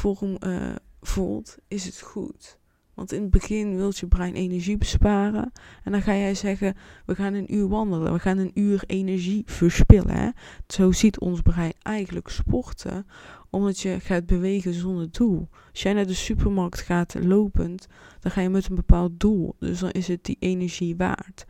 uh, 0.04 0.74
voelt, 1.00 1.56
is 1.68 1.84
het 1.84 2.00
goed. 2.00 2.58
Want 2.94 3.12
in 3.12 3.22
het 3.22 3.30
begin 3.30 3.76
wilt 3.76 3.98
je 3.98 4.06
brein 4.06 4.34
energie 4.34 4.76
besparen. 4.76 5.52
En 5.84 5.92
dan 5.92 6.02
ga 6.02 6.16
jij 6.16 6.34
zeggen, 6.34 6.76
we 7.06 7.14
gaan 7.14 7.34
een 7.34 7.54
uur 7.54 7.68
wandelen. 7.68 8.12
We 8.12 8.18
gaan 8.18 8.38
een 8.38 8.50
uur 8.54 8.82
energie 8.86 9.42
verspillen. 9.46 10.16
Hè? 10.16 10.30
Zo 10.66 10.92
ziet 10.92 11.18
ons 11.18 11.40
brein 11.40 11.74
eigenlijk 11.82 12.28
sporten. 12.28 13.06
Omdat 13.50 13.80
je 13.80 14.00
gaat 14.00 14.26
bewegen 14.26 14.74
zonder 14.74 15.10
doel. 15.10 15.48
Als 15.70 15.82
jij 15.82 15.92
naar 15.92 16.06
de 16.06 16.14
supermarkt 16.14 16.80
gaat 16.80 17.14
lopend, 17.24 17.86
dan 18.20 18.30
ga 18.30 18.40
je 18.40 18.48
met 18.48 18.68
een 18.68 18.74
bepaald 18.74 19.20
doel. 19.20 19.54
Dus 19.58 19.78
dan 19.78 19.90
is 19.90 20.08
het 20.08 20.24
die 20.24 20.36
energie 20.38 20.96
waard. 20.96 21.44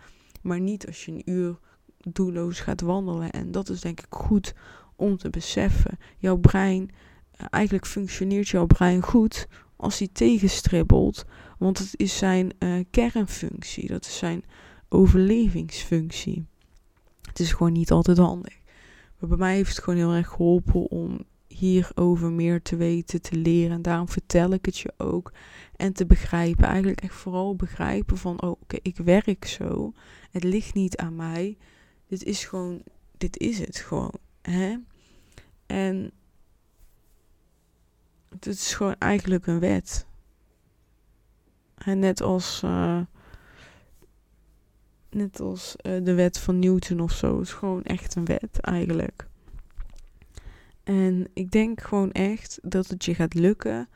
Maar 0.46 0.60
niet 0.60 0.86
als 0.86 1.04
je 1.04 1.12
een 1.12 1.30
uur 1.30 1.58
doelloos 1.98 2.60
gaat 2.60 2.80
wandelen. 2.80 3.30
En 3.30 3.50
dat 3.50 3.68
is 3.68 3.80
denk 3.80 4.00
ik 4.00 4.06
goed 4.10 4.54
om 4.96 5.16
te 5.16 5.30
beseffen. 5.30 5.98
Jouw 6.18 6.36
brein, 6.36 6.90
eh, 7.30 7.46
eigenlijk 7.50 7.86
functioneert 7.86 8.48
jouw 8.48 8.66
brein 8.66 9.02
goed 9.02 9.48
als 9.76 9.98
hij 9.98 10.08
tegenstribbelt. 10.12 11.24
Want 11.58 11.78
het 11.78 11.90
is 11.96 12.16
zijn 12.16 12.52
uh, 12.58 12.84
kernfunctie. 12.90 13.88
Dat 13.88 14.04
is 14.04 14.18
zijn 14.18 14.44
overlevingsfunctie. 14.88 16.46
Het 17.22 17.40
is 17.40 17.52
gewoon 17.52 17.72
niet 17.72 17.90
altijd 17.90 18.18
handig. 18.18 18.58
Maar 19.18 19.28
bij 19.28 19.38
mij 19.38 19.54
heeft 19.54 19.76
het 19.76 19.84
gewoon 19.84 19.98
heel 19.98 20.12
erg 20.12 20.28
geholpen 20.28 20.90
om 20.90 21.24
hierover 21.56 22.30
meer 22.30 22.62
te 22.62 22.76
weten, 22.76 23.22
te 23.22 23.36
leren. 23.36 23.76
En 23.76 23.82
daarom 23.82 24.08
vertel 24.08 24.50
ik 24.50 24.66
het 24.66 24.78
je 24.78 24.92
ook. 24.96 25.32
En 25.76 25.92
te 25.92 26.06
begrijpen. 26.06 26.64
Eigenlijk 26.64 27.00
echt 27.00 27.14
vooral 27.14 27.56
begrijpen 27.56 28.16
van, 28.16 28.42
oh, 28.42 28.50
oké, 28.50 28.76
ik 28.82 28.96
werk 28.96 29.44
zo. 29.44 29.92
Het 30.30 30.44
ligt 30.44 30.74
niet 30.74 30.96
aan 30.96 31.16
mij. 31.16 31.56
Dit 32.06 32.24
is 32.24 32.44
gewoon, 32.44 32.82
dit 33.18 33.38
is 33.38 33.58
het 33.58 33.76
gewoon. 33.76 34.18
Hè? 34.42 34.76
En 35.66 36.10
het 38.28 38.46
is 38.46 38.74
gewoon 38.74 38.96
eigenlijk 38.98 39.46
een 39.46 39.60
wet. 39.60 40.06
En 41.74 41.98
net 41.98 42.20
als, 42.20 42.62
uh, 42.64 43.00
net 45.10 45.40
als 45.40 45.76
uh, 45.82 46.04
de 46.04 46.14
wet 46.14 46.38
van 46.38 46.58
Newton 46.58 47.00
of 47.00 47.12
zo. 47.12 47.38
Het 47.38 47.46
is 47.46 47.52
gewoon 47.52 47.82
echt 47.82 48.14
een 48.14 48.24
wet 48.24 48.60
eigenlijk. 48.60 49.26
En 50.86 51.28
ik 51.32 51.50
denk 51.50 51.80
gewoon 51.80 52.12
echt 52.12 52.58
dat 52.62 52.86
het 52.86 53.04
je 53.04 53.14
gaat 53.14 53.34
lukken. 53.34 53.88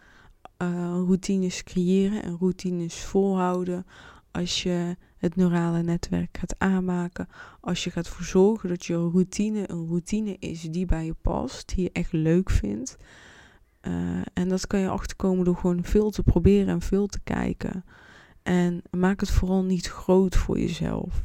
Uh, 0.62 0.68
routines 0.82 1.62
creëren 1.62 2.22
en 2.22 2.36
routines 2.38 3.04
volhouden. 3.04 3.86
Als 4.30 4.62
je 4.62 4.96
het 5.16 5.36
neurale 5.36 5.82
netwerk 5.82 6.38
gaat 6.38 6.54
aanmaken. 6.58 7.28
Als 7.60 7.84
je 7.84 7.90
gaat 7.90 8.08
voor 8.08 8.24
zorgen 8.24 8.68
dat 8.68 8.84
je 8.84 8.94
routine 8.94 9.70
een 9.70 9.86
routine 9.86 10.36
is 10.38 10.62
die 10.62 10.86
bij 10.86 11.04
je 11.04 11.14
past. 11.22 11.74
Die 11.74 11.84
je 11.84 11.90
echt 11.92 12.12
leuk 12.12 12.50
vindt. 12.50 12.96
Uh, 13.82 14.20
en 14.32 14.48
dat 14.48 14.66
kan 14.66 14.80
je 14.80 14.88
achterkomen 14.88 15.44
door 15.44 15.56
gewoon 15.56 15.84
veel 15.84 16.10
te 16.10 16.22
proberen 16.22 16.68
en 16.68 16.80
veel 16.80 17.06
te 17.06 17.20
kijken. 17.20 17.84
En 18.42 18.82
maak 18.90 19.20
het 19.20 19.30
vooral 19.30 19.64
niet 19.64 19.86
groot 19.86 20.36
voor 20.36 20.58
jezelf. 20.58 21.22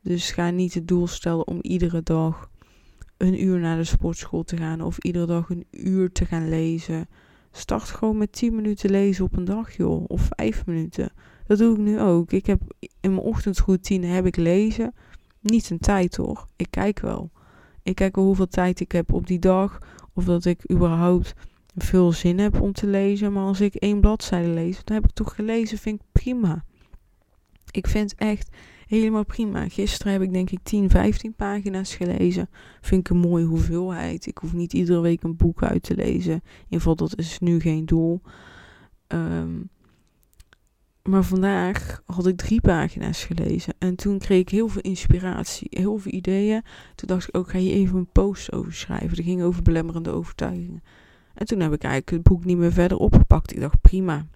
Dus 0.00 0.30
ga 0.30 0.50
niet 0.50 0.74
het 0.74 0.88
doel 0.88 1.06
stellen 1.06 1.46
om 1.46 1.58
iedere 1.60 2.02
dag 2.02 2.50
een 3.16 3.42
uur 3.42 3.58
naar 3.58 3.76
de 3.76 3.84
sportschool 3.84 4.42
te 4.42 4.56
gaan 4.56 4.80
of 4.80 4.98
iedere 4.98 5.26
dag 5.26 5.50
een 5.50 5.66
uur 5.70 6.12
te 6.12 6.24
gaan 6.24 6.48
lezen. 6.48 7.08
Start 7.52 7.88
gewoon 7.88 8.18
met 8.18 8.32
10 8.32 8.54
minuten 8.54 8.90
lezen 8.90 9.24
op 9.24 9.36
een 9.36 9.44
dag, 9.44 9.76
joh, 9.76 10.04
of 10.06 10.28
5 10.36 10.66
minuten. 10.66 11.12
Dat 11.46 11.58
doe 11.58 11.74
ik 11.74 11.80
nu 11.80 12.00
ook. 12.00 12.32
Ik 12.32 12.46
heb 12.46 12.60
in 12.78 13.10
mijn 13.10 13.22
ochtendroutine 13.22 14.06
heb 14.06 14.26
ik 14.26 14.36
lezen. 14.36 14.94
Niet 15.40 15.70
een 15.70 15.78
tijd 15.78 16.16
hoor. 16.16 16.48
Ik 16.56 16.70
kijk 16.70 17.00
wel. 17.00 17.30
Ik 17.82 17.94
kijk 17.94 18.16
wel 18.16 18.24
hoeveel 18.24 18.48
tijd 18.48 18.80
ik 18.80 18.92
heb 18.92 19.12
op 19.12 19.26
die 19.26 19.38
dag. 19.38 19.78
Of 20.12 20.24
dat 20.24 20.44
ik 20.44 20.70
überhaupt 20.72 21.34
veel 21.74 22.12
zin 22.12 22.38
heb 22.38 22.60
om 22.60 22.72
te 22.72 22.86
lezen. 22.86 23.32
Maar 23.32 23.44
als 23.44 23.60
ik 23.60 23.74
één 23.74 24.00
bladzijde 24.00 24.48
lees, 24.48 24.84
dan 24.84 24.94
heb 24.94 25.04
ik 25.04 25.12
toch 25.12 25.34
gelezen. 25.34 25.78
Vind 25.78 26.00
ik 26.00 26.06
prima. 26.12 26.64
Ik 27.70 27.86
vind 27.86 28.14
echt 28.14 28.56
helemaal 28.98 29.24
prima. 29.24 29.68
Gisteren 29.68 30.12
heb 30.12 30.22
ik 30.22 30.32
denk 30.32 30.50
ik 30.50 30.58
10, 30.62 30.90
15 30.90 31.34
pagina's 31.34 31.94
gelezen. 31.94 32.48
Vind 32.80 33.00
ik 33.00 33.08
een 33.08 33.20
mooie 33.20 33.44
hoeveelheid. 33.44 34.26
Ik 34.26 34.38
hoef 34.38 34.52
niet 34.52 34.72
iedere 34.72 35.00
week 35.00 35.22
een 35.22 35.36
boek 35.36 35.62
uit 35.62 35.82
te 35.82 35.94
lezen. 35.94 36.32
In 36.32 36.42
ieder 36.64 36.78
geval, 36.78 36.96
dat 36.96 37.18
is 37.18 37.38
nu 37.38 37.60
geen 37.60 37.86
doel. 37.86 38.20
Um, 39.08 39.70
maar 41.02 41.24
vandaag 41.24 42.02
had 42.06 42.26
ik 42.26 42.36
drie 42.36 42.60
pagina's 42.60 43.24
gelezen. 43.24 43.74
En 43.78 43.96
toen 43.96 44.18
kreeg 44.18 44.40
ik 44.40 44.48
heel 44.48 44.68
veel 44.68 44.82
inspiratie, 44.82 45.66
heel 45.70 45.98
veel 45.98 46.12
ideeën. 46.12 46.62
Toen 46.94 47.08
dacht 47.08 47.28
ik 47.28 47.36
ook, 47.36 47.50
ga 47.50 47.58
je 47.58 47.72
even 47.72 47.98
een 47.98 48.12
post 48.12 48.52
over 48.52 48.72
schrijven. 48.72 49.16
Dat 49.16 49.24
ging 49.24 49.42
over 49.42 49.62
belemmerende 49.62 50.10
overtuigingen. 50.10 50.82
En 51.34 51.46
toen 51.46 51.60
heb 51.60 51.72
ik 51.72 51.82
eigenlijk 51.82 52.10
het 52.10 52.22
boek 52.22 52.44
niet 52.44 52.56
meer 52.56 52.72
verder 52.72 52.98
opgepakt. 52.98 53.52
Ik 53.52 53.60
dacht, 53.60 53.80
prima. 53.80 54.26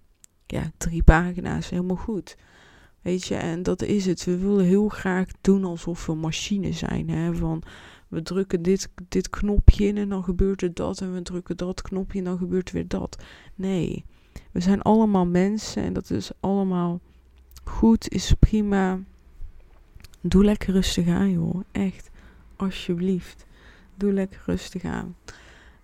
Ja, 0.47 0.71
drie 0.77 1.03
pagina's, 1.03 1.71
helemaal 1.71 1.97
goed. 1.97 2.37
Weet 3.02 3.26
je, 3.26 3.34
en 3.34 3.62
dat 3.62 3.82
is 3.82 4.06
het. 4.06 4.24
We 4.24 4.38
willen 4.38 4.64
heel 4.64 4.88
graag 4.88 5.28
doen 5.40 5.64
alsof 5.64 6.06
we 6.06 6.14
machine 6.14 6.72
zijn. 6.72 7.08
Hè? 7.11 7.34
Van, 7.34 7.62
we 8.08 8.22
drukken 8.22 8.62
dit, 8.62 8.90
dit 9.08 9.30
knopje 9.30 9.87
in 9.87 9.96
en 9.96 10.08
dan 10.08 10.24
gebeurt 10.24 10.62
er 10.62 10.74
dat. 10.74 11.00
En 11.00 11.14
we 11.14 11.22
drukken 11.22 11.56
dat 11.56 11.82
knopje 11.82 12.18
en 12.18 12.24
dan 12.24 12.38
gebeurt 12.38 12.68
er 12.68 12.74
weer 12.74 12.88
dat. 12.88 13.22
Nee, 13.54 14.04
we 14.52 14.61
zijn 14.61 14.82
allemaal 14.82 15.26
mensen 15.26 15.82
en 15.82 15.92
dat 15.92 16.11
is 16.11 16.30
allemaal 16.40 17.00
goed, 17.64 18.08
is 18.08 18.34
prima. 18.38 19.00
Doe 20.20 20.44
lekker 20.44 20.72
rustig 20.72 21.08
aan, 21.08 21.30
joh. 21.30 21.61
Echt, 21.72 22.11
alsjeblieft. 22.56 23.46
Doe 23.94 24.12
lekker 24.12 24.42
rustig 24.46 24.84
aan. 24.84 25.16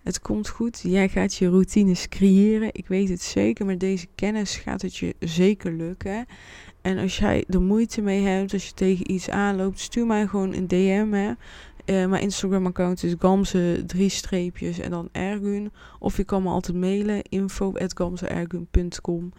Het 0.05 0.21
komt 0.21 0.49
goed. 0.49 0.81
Jij 0.81 1.09
gaat 1.09 1.35
je 1.35 1.49
routines 1.49 2.09
creëren. 2.09 2.69
Ik 2.73 2.89
weet 2.89 3.09
het 3.09 3.23
zeker. 3.23 3.67
Met 3.67 3.81
deze 3.81 4.07
kennis 4.15 4.57
gaat 4.57 4.83
het 4.83 4.97
je 4.97 5.15
zeker 5.19 5.73
lukken. 5.73 6.27
En 6.83 6.99
als 6.99 7.19
jij 7.19 7.45
er 7.49 7.63
moeite 7.63 8.03
mee 8.03 8.23
hebt, 8.23 8.53
als 8.53 8.67
je 8.67 8.75
tegen 8.75 9.11
iets 9.11 9.31
aanloopt, 9.31 9.79
stuur 9.79 10.07
mij 10.07 10.27
gewoon 10.27 10.53
een 10.53 10.69
DM. 10.69 11.13
Hè. 11.13 11.31
Uh, 11.31 11.37
mijn 12.09 12.23
Instagram-account 12.23 13.03
is 13.03 13.15
gamze 13.19 13.83
drie 13.87 14.09
streepjes 14.09 14.79
en 14.79 14.91
dan 14.91 15.09
ergun. 15.13 15.73
Of 15.99 16.17
je 16.17 16.25
kan 16.25 16.43
me 16.43 16.49
altijd 16.49 16.77
mailen 16.77 17.23
info@gamzeergun.com. 17.23 19.33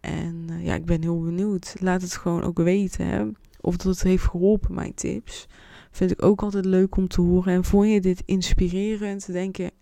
En 0.00 0.46
uh, 0.50 0.64
ja, 0.64 0.74
ik 0.74 0.84
ben 0.84 1.02
heel 1.02 1.20
benieuwd. 1.20 1.74
Laat 1.80 2.02
het 2.02 2.16
gewoon 2.16 2.42
ook 2.42 2.58
weten 2.58 3.06
hè, 3.06 3.24
of 3.60 3.76
dat 3.76 3.94
het 3.94 4.02
heeft 4.02 4.24
geholpen, 4.24 4.74
mijn 4.74 4.94
tips. 4.94 5.46
Vind 5.90 6.10
ik 6.10 6.22
ook 6.22 6.42
altijd 6.42 6.64
leuk 6.64 6.96
om 6.96 7.08
te 7.08 7.20
horen. 7.20 7.52
En 7.52 7.64
vond 7.64 7.88
je 7.88 8.00
dit 8.00 8.22
inspirerend? 8.24 9.32
Denk 9.32 9.56
je 9.56 9.72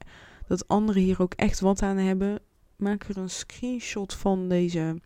dat 0.47 0.69
anderen 0.69 1.03
hier 1.03 1.23
ook 1.23 1.35
echt 1.35 1.61
wat 1.61 1.83
aan 1.83 1.97
hebben? 1.97 2.39
Maak 2.77 3.05
er 3.05 3.17
een 3.17 3.31
screenshot 3.31 4.15
van 4.15 4.49
deze 4.49 5.01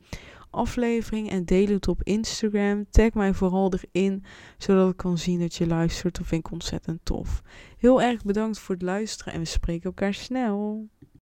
aflevering 0.51 1.31
en 1.31 1.45
deel 1.45 1.67
het 1.67 1.89
op 1.89 2.03
Instagram. 2.03 2.87
Tag 2.91 3.13
mij 3.13 3.35
vooral 3.35 3.73
erin, 3.73 4.25
zodat 4.59 4.91
ik 4.91 4.97
kan 4.97 5.19
zien 5.19 5.41
dat 5.41 5.55
je 5.55 5.67
luistert. 5.67 6.17
Dat 6.17 6.27
vind 6.27 6.47
ik 6.47 6.53
ontzettend 6.53 7.01
tof. 7.03 7.43
Heel 7.79 8.03
erg 8.03 8.23
bedankt 8.23 8.59
voor 8.59 8.75
het 8.75 8.85
luisteren 8.85 9.33
en 9.33 9.39
we 9.39 9.45
spreken 9.47 9.85
elkaar 9.85 10.15
snel. 10.15 10.89